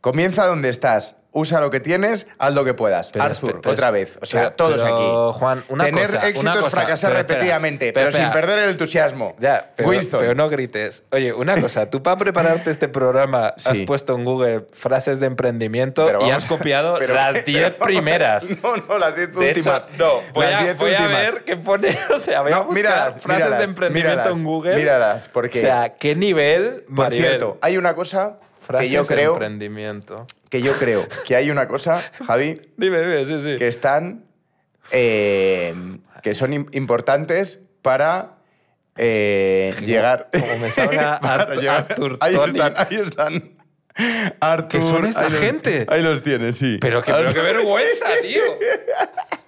Comienza 0.02 0.46
donde 0.46 0.70
estás. 0.70 1.16
Usa 1.40 1.60
lo 1.62 1.70
que 1.70 1.80
tienes, 1.80 2.26
haz 2.40 2.54
lo 2.56 2.66
que 2.66 2.74
puedas. 2.74 3.12
Pero 3.12 3.26
Arthur, 3.26 3.62
pero 3.62 3.74
otra 3.74 3.92
vez. 3.92 4.18
O 4.22 4.26
sea, 4.26 4.42
pero- 4.42 4.54
todos 4.56 4.82
aquí. 4.82 5.38
Juan, 5.40 5.64
una 5.70 5.86
Tener 5.86 6.06
cosa, 6.08 6.18
una 6.18 6.28
éxitos, 6.30 6.58
cosa. 6.58 6.70
fracasar 6.70 7.14
repetidamente, 7.14 7.94
pero 7.94 8.12
sin 8.12 8.32
perder 8.32 8.60
el 8.60 8.70
entusiasmo. 8.72 9.36
Ya, 9.40 9.72
pero, 9.76 9.90
Winston. 9.90 10.20
pero 10.20 10.34
no 10.36 10.50
grites. 10.50 11.04
Oye, 11.12 11.32
una 11.34 11.60
cosa, 11.62 11.90
tú 11.90 12.02
para 12.02 12.18
prepararte 12.18 12.72
este 12.72 12.88
programa 12.88 13.48
has 13.66 13.78
puesto 13.86 14.16
en 14.16 14.26
Google 14.26 14.66
frases 14.74 15.20
de 15.20 15.28
emprendimiento 15.28 16.10
y 16.26 16.30
has 16.32 16.46
a- 16.46 16.48
copiado 16.48 17.00
las 17.08 17.46
10 17.46 17.74
primeras. 17.76 18.48
No, 18.64 18.76
no, 18.78 18.98
las 18.98 19.16
10 19.16 19.36
De 19.36 19.50
hecho, 19.52 19.60
últimas. 19.72 19.88
no, 19.98 20.22
voy, 20.34 20.46
las 20.46 20.62
a, 20.62 20.64
10 20.64 20.78
voy 20.78 20.94
a 20.96 20.98
últimas. 21.02 21.22
ver 21.34 21.44
qué 21.44 21.56
pone. 21.58 21.98
O 22.16 22.18
sea, 22.20 22.42
voy 22.42 22.52
a 22.52 22.56
No, 22.56 22.64
buscar 22.66 22.76
míralas, 22.76 23.20
frases 23.22 23.28
míralas, 23.46 23.60
de 23.60 23.64
emprendimiento 23.66 24.12
míralas, 24.18 24.38
en 24.38 24.44
Google. 24.44 24.76
míralas, 24.76 25.30
porque- 25.30 25.60
O 25.60 25.62
sea, 25.62 25.94
¿qué 25.98 26.16
nivel? 26.16 26.84
Por 26.88 27.06
Maribel? 27.06 27.26
cierto, 27.28 27.58
hay 27.62 27.78
una 27.78 27.94
cosa 27.94 28.38
frases 28.66 28.88
que 28.90 28.94
yo 28.96 29.02
de 29.04 29.08
creo 29.08 29.34
emprendimiento. 29.34 30.26
Que 30.50 30.62
yo 30.62 30.74
creo 30.74 31.08
que 31.26 31.36
hay 31.36 31.50
una 31.52 31.68
cosa, 31.68 32.04
Javi, 32.26 32.62
Dime, 32.78 33.00
dime, 33.00 33.26
sí, 33.26 33.40
sí. 33.44 33.58
que 33.58 33.68
están 33.68 34.24
eh, 34.92 35.74
que 36.24 36.34
son 36.36 36.52
im- 36.54 36.70
importantes 36.76 37.60
para 37.82 38.38
eh, 38.96 39.74
llegar. 39.86 40.30
como 40.32 40.58
me 40.60 40.70
salga 40.72 41.20
para 41.22 41.44
Art- 41.44 41.68
Arthur 41.92 42.18
ahí 42.22 42.36
están 42.36 42.74
ahí 42.78 43.00
están 43.06 43.57
Arthur, 44.40 44.68
¿Qué 44.70 44.82
son 44.82 45.06
esta 45.06 45.26
ahí 45.26 45.32
los- 45.32 45.40
gente? 45.40 45.86
ahí 45.90 46.02
los 46.04 46.22
tienes 46.22 46.58
sí 46.58 46.78
Pero, 46.80 47.02
qué, 47.04 47.12
pero 47.12 47.34
qué 47.34 47.42
vergüenza, 47.42 48.06
tío. 48.22 48.42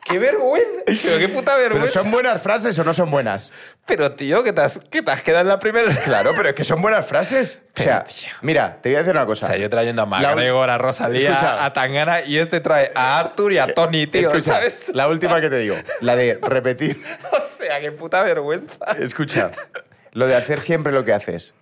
¡Qué 0.04 0.18
vergüenza! 0.18 0.68
Pero 1.04 1.20
qué 1.20 1.28
puta 1.30 1.52
pero 1.56 1.70
vergüenza. 1.76 2.00
son 2.02 2.10
buenas 2.10 2.42
frases 2.42 2.78
o 2.80 2.84
no 2.84 2.94
son 2.96 3.12
buenas 3.12 3.54
Pero, 3.86 4.12
tío, 4.14 4.44
que 4.44 4.52
te 4.54 4.62
has, 4.62 4.80
que 4.90 5.04
te 5.04 5.12
has 5.12 5.22
quedado 5.22 5.42
en 5.44 5.48
la 5.50 5.60
primera. 5.60 5.96
claro 6.04 6.32
pero 6.36 6.50
es 6.50 6.56
que 6.56 6.64
son 6.64 6.82
buenas 6.82 7.06
frases 7.06 7.60
o 7.78 7.82
sea 7.82 8.04
Pero, 8.04 8.16
tío. 8.18 8.30
mira 8.42 8.78
te 8.82 8.90
voy 8.90 8.96
a 8.96 9.00
decir 9.00 9.12
una 9.14 9.24
O 9.24 9.28
cosa 9.28 9.48
sea, 9.48 9.58
yo 9.58 9.70
trayendo 9.70 10.02
a 10.02 10.06
La 10.06 10.30
McGregor, 10.32 10.70
a 10.72 10.78
Rosalía, 10.80 11.30
Escucha. 11.30 11.64
a 11.64 11.74
Tangana 11.74 12.22
y 12.22 12.40
este 12.40 12.60
trae 12.60 12.92
a 12.96 13.20
Arthur 13.20 13.54
y 13.54 13.60
a 13.60 13.72
Tony, 13.76 14.08
tío, 14.08 14.22
escucha 14.22 14.54
¿sabes? 14.56 14.92
la 14.96 15.08
última 15.08 15.40
que 15.42 15.50
te 15.52 15.58
digo 15.60 15.76
la 16.02 16.16
de 16.16 16.40
repetir 16.42 16.98
O 17.32 17.46
sea, 17.46 17.80
qué 17.80 17.92
puta 17.92 18.24
vergüenza. 18.24 18.78
Escucha, 19.00 19.52
lo 20.14 20.26
de 20.28 20.36
hacer 20.36 20.60
siempre 20.60 20.92
lo 20.92 21.06
que 21.06 21.14
haces, 21.14 21.54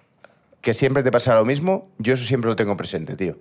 que 0.68 0.74
siempre 0.74 1.02
te 1.02 1.12
pasa 1.12 1.34
lo 1.34 1.46
mismo, 1.46 1.90
yo 1.98 2.16
eso 2.16 2.26
siempre 2.26 2.50
lo 2.50 2.58
tengo 2.58 2.76
presente, 2.76 3.16
tío. 3.16 3.38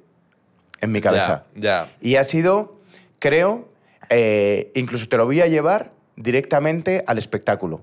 En 0.80 0.92
mi 0.92 1.00
cabeza. 1.00 1.44
Ya, 1.56 1.60
ya. 1.60 1.96
Y 2.00 2.14
ha 2.14 2.22
sido, 2.22 2.78
creo, 3.18 3.68
eh, 4.10 4.70
incluso 4.76 5.08
te 5.08 5.16
lo 5.16 5.26
voy 5.26 5.40
a 5.40 5.48
llevar 5.48 5.90
directamente 6.14 7.02
al 7.08 7.18
espectáculo. 7.18 7.82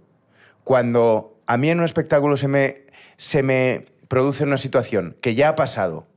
Cuando 0.63 1.36
a 1.45 1.58
mí 1.58 1.69
en 1.69 1.79
un 1.79 1.84
espectáculo 1.84 2.38
se 2.38 2.47
me, 2.47 2.84
se 3.17 3.43
me 3.43 3.88
produce 4.08 4.45
una 4.45 4.58
situación 4.58 5.17
que 5.19 5.36
ya 5.36 5.49
ha 5.49 5.56
pasado 5.56 6.08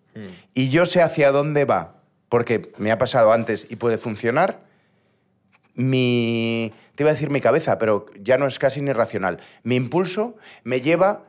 y 0.54 0.68
yo 0.68 0.86
sé 0.86 1.02
hacia 1.02 1.32
dónde 1.32 1.64
va, 1.64 1.96
porque 2.28 2.70
me 2.78 2.92
ha 2.92 2.98
pasado 2.98 3.32
antes 3.32 3.66
y 3.68 3.74
puede 3.74 3.98
funcionar, 3.98 4.60
mi... 5.74 6.72
Te 6.94 7.02
iba 7.02 7.10
a 7.10 7.14
decir 7.14 7.30
mi 7.30 7.40
cabeza, 7.40 7.76
pero 7.76 8.06
ya 8.20 8.38
no 8.38 8.46
es 8.46 8.60
casi 8.60 8.80
ni 8.82 8.92
racional. 8.92 9.40
Mi 9.64 9.74
impulso 9.74 10.36
me 10.62 10.80
lleva 10.80 11.24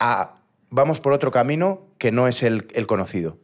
a... 0.00 0.35
Vamos 0.70 1.00
por 1.00 1.12
otro 1.12 1.30
camino 1.30 1.82
que 1.98 2.12
no 2.12 2.28
es 2.28 2.42
el, 2.42 2.66
el 2.74 2.86
conocido. 2.86 3.38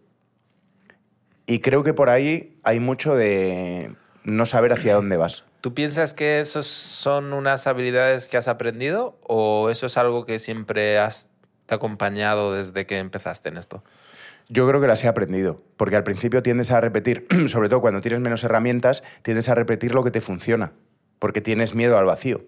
Y 1.47 1.61
creo 1.61 1.83
que 1.85 1.95
por 1.95 2.09
ahí 2.09 2.59
hay 2.63 2.81
mucho 2.81 3.15
de 3.15 3.95
no 4.25 4.47
saber 4.47 4.73
hacia 4.73 4.95
dónde 4.95 5.17
vas. 5.17 5.45
¿Tú 5.61 5.75
piensas 5.75 6.15
que 6.15 6.41
esos 6.41 6.67
son 6.67 7.33
unas 7.33 7.67
habilidades 7.67 8.27
que 8.27 8.37
has 8.37 8.49
aprendido 8.49 9.19
o 9.23 9.71
eso 9.71 9.87
es 9.87 9.97
algo 9.97 10.27
que 10.27 10.39
siempre 10.39 10.99
has 10.99 11.29
te 11.67 11.75
acompañado 11.75 12.53
desde 12.53 12.87
que 12.87 12.99
empezaste 12.99 13.49
en 13.49 13.57
esto? 13.57 13.85
Yo 14.49 14.67
creo 14.69 14.81
que 14.81 14.87
las 14.87 15.03
he 15.05 15.09
aprendido, 15.09 15.63
porque 15.77 15.97
al 15.97 16.05
principio 16.05 16.43
tiendes 16.43 16.71
a 16.71 16.81
repetir, 16.81 17.27
sobre 17.49 17.69
todo 17.69 17.81
cuando 17.81 18.01
tienes 18.01 18.21
menos 18.21 18.43
herramientas, 18.45 19.03
tiendes 19.23 19.49
a 19.49 19.55
repetir 19.55 19.95
lo 19.95 20.03
que 20.03 20.11
te 20.11 20.21
funciona, 20.21 20.73
porque 21.19 21.41
tienes 21.41 21.75
miedo 21.75 21.97
al 21.97 22.05
vacío. 22.05 22.45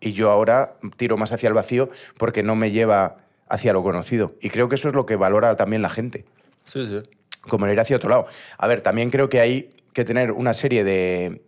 Y 0.00 0.12
yo 0.12 0.30
ahora 0.30 0.76
tiro 0.96 1.16
más 1.16 1.32
hacia 1.32 1.48
el 1.48 1.54
vacío 1.54 1.90
porque 2.16 2.42
no 2.42 2.54
me 2.54 2.70
lleva 2.70 3.18
hacia 3.50 3.72
lo 3.72 3.82
conocido. 3.82 4.34
Y 4.40 4.50
creo 4.50 4.68
que 4.68 4.74
eso 4.76 4.88
es 4.88 4.94
lo 4.94 5.06
que 5.06 5.16
valora 5.16 5.56
también 5.56 5.82
la 5.82 5.88
gente, 5.90 6.24
Sí, 6.64 6.86
sí. 6.86 7.00
como 7.42 7.66
el 7.66 7.72
ir 7.72 7.80
hacia 7.80 7.96
otro 7.96 8.10
lado. 8.10 8.26
A 8.58 8.66
ver, 8.66 8.80
también 8.80 9.10
creo 9.10 9.28
que 9.28 9.40
hay 9.40 9.70
que 9.92 10.04
tener 10.04 10.32
una 10.32 10.54
serie 10.54 10.84
de... 10.84 11.42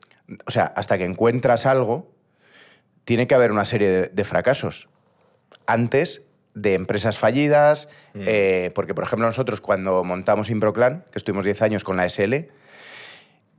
O 0.47 0.51
sea, 0.51 0.65
hasta 0.65 0.97
que 0.99 1.05
encuentras 1.05 1.67
algo, 1.67 2.11
tiene 3.05 3.27
que 3.27 3.35
haber 3.35 3.51
una 3.53 3.65
serie 3.65 3.89
de, 3.89 4.09
de 4.09 4.25
fracasos. 4.25 4.89
Antes 5.67 6.23
de 6.55 6.75
empresas 6.75 7.17
fallidas, 7.19 7.89
eh, 8.15 8.73
porque 8.75 8.93
por 8.95 9.05
ejemplo 9.05 9.27
nosotros 9.27 9.61
cuando 9.61 10.03
montamos 10.05 10.51
Improclan, 10.51 11.05
que 11.13 11.19
estuvimos 11.19 11.45
10 11.45 11.63
años 11.63 11.85
con 11.85 11.97
la 11.97 12.07
SL, 12.09 12.49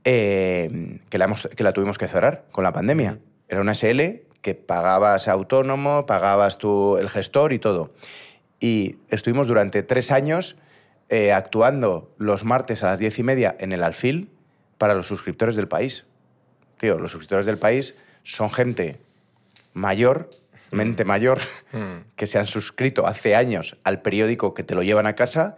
eh, 0.04 0.98
que, 1.08 1.18
la 1.18 1.24
hemos- 1.26 1.46
que 1.54 1.62
la 1.64 1.72
tuvimos 1.72 1.98
que 1.98 2.08
cerrar 2.08 2.44
con 2.52 2.64
la 2.64 2.72
pandemia. 2.72 3.18
Era 3.48 3.60
una 3.60 3.72
SL 3.74 4.22
que 4.40 4.54
pagabas 4.54 5.28
autónomo, 5.28 6.06
pagabas 6.06 6.58
tú 6.58 6.96
el 6.98 7.08
gestor 7.08 7.52
y 7.52 7.58
todo. 7.58 7.92
Y 8.62 8.94
estuvimos 9.08 9.48
durante 9.48 9.82
tres 9.82 10.12
años 10.12 10.54
eh, 11.08 11.32
actuando 11.32 12.14
los 12.16 12.44
martes 12.44 12.84
a 12.84 12.86
las 12.86 13.00
diez 13.00 13.18
y 13.18 13.24
media 13.24 13.56
en 13.58 13.72
el 13.72 13.82
alfil 13.82 14.30
para 14.78 14.94
los 14.94 15.08
suscriptores 15.08 15.56
del 15.56 15.66
país. 15.66 16.04
Tío, 16.78 16.98
los 17.00 17.10
suscriptores 17.10 17.44
del 17.44 17.58
país 17.58 17.96
son 18.22 18.50
gente 18.50 18.98
mayor, 19.74 20.30
mente 20.70 21.04
mayor, 21.04 21.38
que 22.16 22.26
se 22.28 22.38
han 22.38 22.46
suscrito 22.46 23.06
hace 23.08 23.34
años 23.34 23.76
al 23.82 24.00
periódico 24.00 24.54
que 24.54 24.62
te 24.62 24.76
lo 24.76 24.84
llevan 24.84 25.06
a 25.08 25.16
casa 25.16 25.56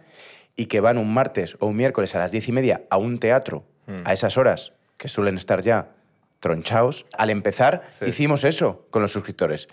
y 0.55 0.65
que 0.65 0.79
van 0.79 0.97
un 0.97 1.13
martes 1.13 1.57
o 1.59 1.67
un 1.67 1.75
miércoles 1.75 2.15
a 2.15 2.19
las 2.19 2.31
diez 2.31 2.47
y 2.47 2.51
media 2.53 2.81
a 2.89 2.97
un 2.97 3.19
teatro 3.19 3.65
a 4.03 4.13
esas 4.13 4.35
horas, 4.35 4.71
que 4.97 5.07
suelen 5.07 5.37
estar 5.37 5.61
ya 5.61 5.91
tronchaos. 6.39 7.05
Al 7.15 7.29
empezar, 7.29 7.83
Sí. 7.87 8.05
hicimos 8.05 8.43
eso 8.43 8.87
con 8.89 9.03
los 9.03 9.11
suscriptores. 9.11 9.67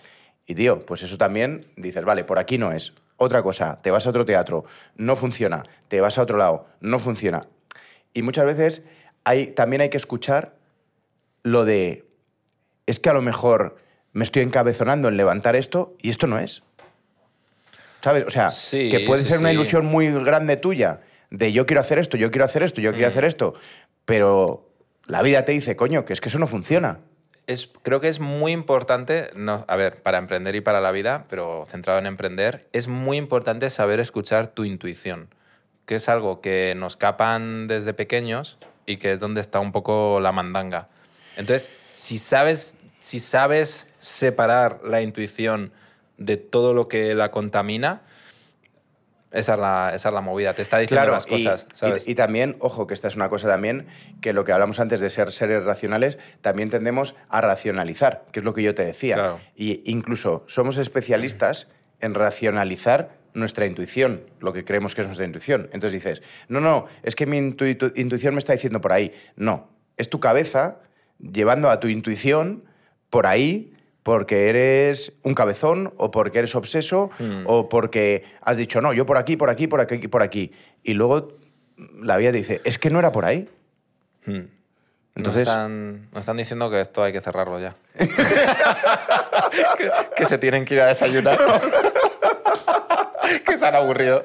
Y 0.45 0.53
tío, 0.53 0.85
pues 0.85 1.01
eso 1.01 1.17
también 1.17 1.65
dices, 1.77 2.05
vale, 2.05 2.23
por 2.23 2.37
aquí 2.37 2.59
no 2.59 2.71
es. 2.71 2.93
Otra 3.17 3.41
cosa, 3.43 3.81
te 3.81 3.91
vas 3.91 4.05
a 4.05 4.09
otro 4.09 4.25
teatro, 4.25 4.65
no 4.95 5.15
funciona. 5.15 5.63
Te 5.87 6.01
vas 6.01 6.17
a 6.17 6.23
otro 6.23 6.37
lado, 6.37 6.67
no 6.81 6.99
funciona. 6.99 7.47
Y 8.13 8.21
muchas 8.21 8.45
veces 8.45 8.83
hay, 9.23 9.47
también 9.47 9.81
hay 9.81 9.89
que 9.89 9.97
escuchar 9.97 10.55
lo 11.43 11.65
de, 11.65 12.05
es 12.85 12.99
que 12.99 13.09
a 13.09 13.13
lo 13.13 13.21
mejor 13.21 13.77
me 14.11 14.23
estoy 14.23 14.41
encabezonando 14.43 15.07
en 15.07 15.17
levantar 15.17 15.55
esto 15.55 15.95
y 16.01 16.09
esto 16.09 16.27
no 16.27 16.37
es. 16.39 16.63
¿Sabes? 18.01 18.25
O 18.27 18.29
sea, 18.29 18.49
Sí, 18.51 18.89
que 18.89 19.01
puede 19.01 19.23
sí, 19.23 19.29
ser 19.31 19.39
una 19.39 19.49
sí. 19.49 19.55
ilusión 19.55 19.85
muy 19.85 20.11
grande 20.23 20.57
tuya 20.57 21.01
de 21.29 21.51
yo 21.51 21.65
quiero 21.65 21.81
hacer 21.81 21.99
esto, 21.99 22.17
yo 22.17 22.29
quiero 22.31 22.45
hacer 22.45 22.61
esto, 22.63 22.81
yo 22.81 22.91
quiero 22.91 23.07
hacer 23.07 23.23
esto, 23.25 23.53
pero 24.05 24.69
la 25.07 25.21
vida 25.21 25.45
te 25.45 25.51
dice, 25.53 25.75
coño, 25.75 26.05
que 26.05 26.13
es 26.13 26.21
que 26.21 26.29
eso 26.29 26.37
no 26.37 26.47
funciona. 26.47 26.99
Es, 27.45 27.69
creo 27.81 27.99
que 27.99 28.07
es 28.07 28.19
muy 28.19 28.53
importante, 28.53 29.31
no, 29.35 29.65
a 29.67 29.75
ver, 29.75 30.01
para 30.01 30.17
emprender 30.17 30.55
y 30.55 30.61
para 30.61 30.79
la 30.79 30.91
vida, 30.91 31.25
pero 31.29 31.65
centrado 31.67 31.99
en 31.99 32.05
emprender, 32.05 32.61
es 32.71 32.87
muy 32.87 33.17
importante 33.17 33.69
saber 33.69 33.99
escuchar 33.99 34.47
tu 34.47 34.63
intuición, 34.63 35.27
que 35.85 35.95
es 35.95 36.07
algo 36.07 36.39
que 36.39 36.73
nos 36.77 36.95
capan 36.95 37.67
desde 37.67 37.93
pequeños 37.93 38.57
y 38.85 38.97
que 38.97 39.11
es 39.11 39.19
donde 39.19 39.41
está 39.41 39.59
un 39.59 39.73
poco 39.73 40.19
la 40.21 40.31
mandanga. 40.31 40.87
Entonces, 41.35 41.71
si 41.91 42.17
sabes, 42.17 42.75
si 42.99 43.19
sabes 43.19 43.87
separar 43.99 44.79
la 44.85 45.01
intuición 45.01 45.73
de 46.17 46.37
todo 46.37 46.73
lo 46.73 46.87
que 46.87 47.13
la 47.15 47.31
contamina, 47.31 48.01
esa 49.33 49.53
es 49.55 49.59
la, 49.59 49.91
esa 49.93 50.09
es 50.09 50.13
la 50.15 50.21
movida. 50.21 50.53
Te 50.53 50.61
está 50.61 50.77
diciendo 50.77 51.11
las 51.11 51.25
cosas, 51.25 51.67
y, 51.73 51.75
¿sabes? 51.75 52.07
y 52.07 52.15
también, 52.15 52.55
ojo, 52.59 52.87
que 52.87 52.93
esta 52.93 53.07
es 53.09 53.15
una 53.15 53.27
cosa 53.29 53.47
también, 53.47 53.87
que 54.21 54.31
lo 54.31 54.45
que 54.45 54.51
hablamos 54.53 54.79
antes 54.79 55.01
de 55.01 55.09
ser 55.09 55.31
seres 55.31 55.63
racionales, 55.65 56.19
también 56.41 56.69
tendemos 56.69 57.15
a 57.29 57.41
racionalizar, 57.41 58.25
que 58.31 58.39
es 58.39 58.45
lo 58.45 58.53
que 58.53 58.63
yo 58.63 58.73
te 58.75 58.85
decía. 58.85 59.15
Claro. 59.15 59.39
Y 59.55 59.81
incluso 59.91 60.43
somos 60.47 60.77
especialistas 60.77 61.67
en 61.99 62.13
racionalizar 62.13 63.17
nuestra 63.33 63.65
intuición, 63.65 64.21
lo 64.39 64.53
que 64.53 64.63
creemos 64.63 64.93
que 64.93 65.01
es 65.01 65.07
nuestra 65.07 65.25
intuición. 65.25 65.63
Entonces 65.73 65.91
dices, 65.93 66.21
no, 66.49 66.59
no, 66.61 66.85
es 67.01 67.15
que 67.15 67.25
mi 67.25 67.39
intu- 67.39 67.75
tu- 67.77 67.91
intuición 67.99 68.35
me 68.35 68.39
está 68.39 68.53
diciendo 68.53 68.79
por 68.79 68.91
ahí. 68.93 69.13
No, 69.35 69.69
es 69.97 70.09
tu 70.09 70.19
cabeza 70.19 70.77
llevando 71.19 71.69
a 71.71 71.79
tu 71.79 71.87
intuición 71.87 72.63
por 73.09 73.25
ahí 73.25 73.73
porque 74.03 74.49
eres 74.49 75.13
un 75.23 75.33
cabezón 75.33 75.93
o 75.97 76.11
porque 76.11 76.39
eres 76.39 76.55
obseso 76.55 77.09
Hmm. 77.19 77.43
o 77.45 77.69
porque 77.69 78.23
has 78.41 78.57
dicho, 78.57 78.81
no, 78.81 78.93
yo 78.93 79.05
por 79.05 79.17
aquí, 79.17 79.37
por 79.37 79.49
aquí, 79.49 79.67
por 79.67 79.79
aquí, 79.81 80.07
por 80.07 80.21
aquí. 80.21 80.51
Y 80.83 80.93
luego 80.93 81.29
la 82.01 82.17
vida 82.17 82.31
te 82.31 82.37
dice, 82.37 82.61
es 82.65 82.77
que 82.77 82.89
no 82.89 82.99
era 82.99 83.11
por 83.11 83.25
ahí. 83.25 83.47
Hmm. 84.25 84.41
Entonces- 85.15 85.45
nos, 85.45 85.53
están, 85.55 86.07
nos 86.11 86.19
están 86.21 86.37
diciendo 86.37 86.69
que 86.71 86.81
esto 86.81 87.03
hay 87.03 87.13
que 87.13 87.21
cerrarlo 87.21 87.59
ya. 87.59 87.75
que, 89.77 89.91
que 90.15 90.25
se 90.25 90.37
tienen 90.37 90.65
que 90.65 90.73
ir 90.75 90.81
a 90.81 90.87
desayunar. 90.87 91.37
que 93.45 93.57
se 93.57 93.65
han 93.65 93.75
aburrido. 93.75 94.21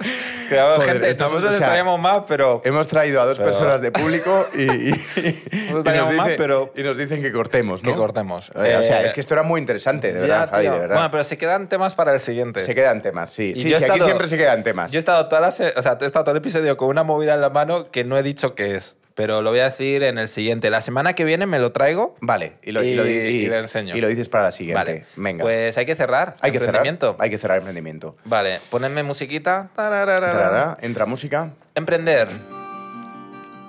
Joder, 0.48 0.80
gente, 0.82 1.10
estamos- 1.10 1.34
nosotros 1.34 1.56
o 1.56 1.58
sea, 1.58 1.66
estaríamos 1.66 2.00
más, 2.00 2.18
pero... 2.26 2.62
Hemos 2.64 2.88
traído 2.88 3.20
a 3.20 3.26
dos 3.26 3.38
Pero- 3.38 3.50
personas 3.50 3.80
de 3.80 3.92
público 3.92 4.46
y, 4.54 4.62
y- 4.62 4.88
y 4.90 4.90
estaríamos 5.78 6.14
mal, 6.14 6.34
pero- 6.36 6.72
y 6.76 6.82
nos 6.82 6.96
dicen 6.96 7.22
que 7.22 7.30
cortemos, 7.32 7.82
¿no? 7.82 7.90
Que 7.92 7.96
cortemos. 7.96 8.50
Eh, 8.56 8.76
o 8.80 8.82
sea, 8.82 9.02
Eh, 9.02 9.06
es 9.06 9.12
que 9.14 9.20
esto 9.20 9.34
era 9.34 9.42
muy 9.42 9.60
interesante, 9.60 10.12
de 10.12 10.20
Ya, 10.20 10.26
verdad, 10.40 10.50
Javi, 10.50 10.62
tío. 10.64 10.72
de 10.72 10.78
verdad. 10.80 10.94
Bueno, 10.96 11.10
pero 11.10 11.24
se 11.24 11.38
quedan 11.38 11.68
temas 11.68 11.94
para 11.94 12.12
el 12.14 12.20
siguiente. 12.20 12.60
Se 12.60 12.74
quedan 12.74 13.02
temas, 13.02 13.30
sí. 13.30 13.52
Y 13.54 13.54
Sí, 13.56 13.62
sí, 13.68 13.74
aquí 13.74 13.84
estado- 13.84 14.04
siempre 14.04 14.26
se 14.26 14.36
quedan 14.36 14.62
temas. 14.64 14.90
Yo 14.92 14.98
he 14.98 15.00
estado, 15.00 15.26
toda 15.28 15.40
la 15.42 15.48
o 15.48 15.50
sea, 15.52 15.68
he 16.00 16.04
estado 16.06 16.24
todo 16.24 16.30
el 16.32 16.38
episodio 16.38 16.76
con 16.76 16.88
una 16.88 17.02
movida 17.02 17.34
en 17.34 17.40
la 17.40 17.50
mano 17.50 17.90
que 17.90 18.04
no 18.04 18.16
he 18.16 18.22
dicho 18.22 18.54
qué 18.54 18.76
es, 18.76 18.96
pero 19.18 19.42
lo 19.42 19.50
voy 19.50 19.58
a 19.58 19.64
decir 19.64 20.04
en 20.04 20.16
el 20.16 20.28
siguiente. 20.28 20.70
La 20.70 20.80
semana 20.80 21.14
que 21.14 21.24
viene 21.24 21.44
me 21.44 21.58
lo 21.58 21.72
traigo. 21.72 22.14
Vale, 22.20 22.52
y 22.62 22.70
lo, 22.70 22.84
y 22.84 22.94
lo- 22.94 23.04
Y- 23.04 23.10
y- 23.10 23.42
y 23.42 23.46
lo 23.48 23.56
enseño. 23.56 23.96
y 23.96 24.00
lo 24.00 24.06
dices 24.06 24.28
para 24.28 24.44
la 24.44 24.52
siguiente. 24.52 24.78
Vale. 24.80 25.04
Venga. 25.16 25.42
Pues 25.42 25.76
hay 25.76 25.84
que 25.86 25.96
cerrar. 25.96 26.36
hay 26.40 26.52
que 26.52 26.60
cerrar. 26.60 26.76
Emprendimiento. 26.86 27.16
Hay 27.18 27.28
que 27.28 27.36
cerrar 27.38 27.58
emprendimiento. 27.58 28.16
Vale, 28.24 28.60
ponedme 28.70 29.02
musiquita. 29.02 29.70
Tararara. 29.74 30.78
Entra 30.82 31.04
música. 31.04 31.50
Emprender. 31.74 32.28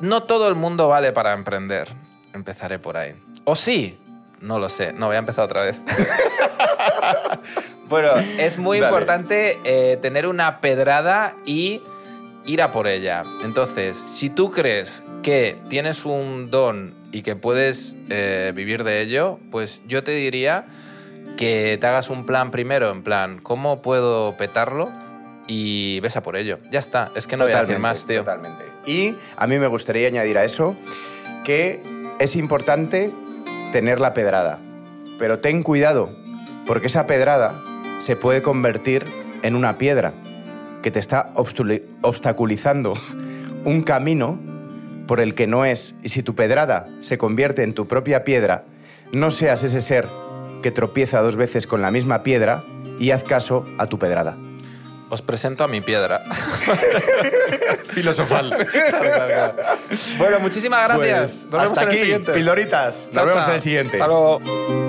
No 0.01 0.21
todo 0.23 0.49
el 0.49 0.53
mundo 0.55 0.87
vale 0.87 1.13
para 1.13 1.33
emprender. 1.33 1.87
Empezaré 2.35 2.77
por 2.77 2.95
ahí. 2.95 3.15
¿O 3.43 3.55
sí? 3.55 3.97
No 4.41 4.59
lo 4.59 4.69
sé. 4.69 4.93
No, 4.93 5.07
voy 5.07 5.15
a 5.15 5.19
empezar 5.19 5.45
otra 5.45 5.63
vez. 5.63 5.77
bueno, 7.89 8.11
es 8.37 8.59
muy 8.59 8.79
Dale. 8.79 8.91
importante 8.91 9.57
eh, 9.63 9.97
tener 9.97 10.27
una 10.27 10.61
pedrada 10.61 11.33
y 11.43 11.81
ir 12.49 12.63
a 12.63 12.71
por 12.71 12.87
ella. 12.87 13.23
Entonces, 13.43 14.03
si 14.07 14.29
tú 14.29 14.51
crees 14.51 15.03
que 15.21 15.57
tienes 15.69 16.03
un 16.03 16.49
don 16.49 16.95
y 17.11 17.21
que 17.21 17.35
puedes 17.35 17.95
eh, 18.09 18.51
vivir 18.55 18.83
de 18.83 19.01
ello, 19.01 19.39
pues 19.51 19.83
yo 19.87 20.03
te 20.03 20.11
diría 20.11 20.65
que 21.37 21.77
te 21.79 21.87
hagas 21.87 22.09
un 22.09 22.25
plan 22.25 22.49
primero, 22.49 22.91
en 22.91 23.03
plan, 23.03 23.39
¿cómo 23.39 23.83
puedo 23.83 24.35
petarlo? 24.35 24.89
Y 25.47 25.99
ves 25.99 26.15
a 26.15 26.23
por 26.23 26.35
ello. 26.35 26.57
Ya 26.71 26.79
está. 26.79 27.11
Es 27.15 27.27
que 27.27 27.37
no 27.37 27.45
voy 27.45 27.53
a 27.53 27.79
más, 27.79 28.05
tío. 28.05 28.21
Totalmente. 28.21 28.65
Y 28.85 29.15
a 29.37 29.45
mí 29.45 29.59
me 29.59 29.67
gustaría 29.67 30.07
añadir 30.07 30.37
a 30.37 30.43
eso 30.43 30.75
que 31.43 31.81
es 32.19 32.35
importante 32.35 33.11
tener 33.71 33.99
la 33.99 34.15
pedrada. 34.15 34.59
Pero 35.19 35.39
ten 35.39 35.61
cuidado, 35.61 36.09
porque 36.65 36.87
esa 36.87 37.05
pedrada 37.05 37.61
se 37.99 38.15
puede 38.15 38.41
convertir 38.41 39.03
en 39.43 39.55
una 39.55 39.77
piedra 39.77 40.13
que 40.81 40.91
te 40.91 40.99
está 40.99 41.31
obstaculizando 42.01 42.93
un 43.65 43.81
camino 43.83 44.39
por 45.07 45.19
el 45.19 45.35
que 45.35 45.47
no 45.47 45.65
es. 45.65 45.95
Y 46.03 46.09
si 46.09 46.23
tu 46.23 46.35
pedrada 46.35 46.85
se 46.99 47.17
convierte 47.17 47.63
en 47.63 47.73
tu 47.73 47.87
propia 47.87 48.23
piedra, 48.23 48.63
no 49.11 49.31
seas 49.31 49.63
ese 49.63 49.81
ser 49.81 50.05
que 50.61 50.71
tropieza 50.71 51.21
dos 51.21 51.35
veces 51.35 51.65
con 51.67 51.81
la 51.81 51.89
misma 51.91 52.21
piedra 52.23 52.63
y 52.99 53.11
haz 53.11 53.23
caso 53.23 53.63
a 53.77 53.87
tu 53.87 53.97
pedrada. 53.97 54.37
Os 55.09 55.23
presento 55.23 55.63
a 55.63 55.67
mi 55.67 55.81
piedra. 55.81 56.21
Filosofal. 57.85 58.67
bueno, 60.19 60.39
muchísimas 60.39 60.87
gracias. 60.87 61.31
Pues, 61.31 61.43
Nos 61.45 61.51
vemos 61.51 61.71
hasta 61.71 61.81
en 61.81 61.87
el 61.87 61.93
aquí, 61.93 62.01
siguiente. 62.03 62.33
pildoritas. 62.33 63.03
Nos 63.05 63.13
Chao, 63.13 63.25
vemos 63.25 63.39
chao. 63.41 63.49
en 63.49 63.55
el 63.55 63.61
siguiente. 63.61 63.91
Hasta 63.93 64.07
luego. 64.07 64.88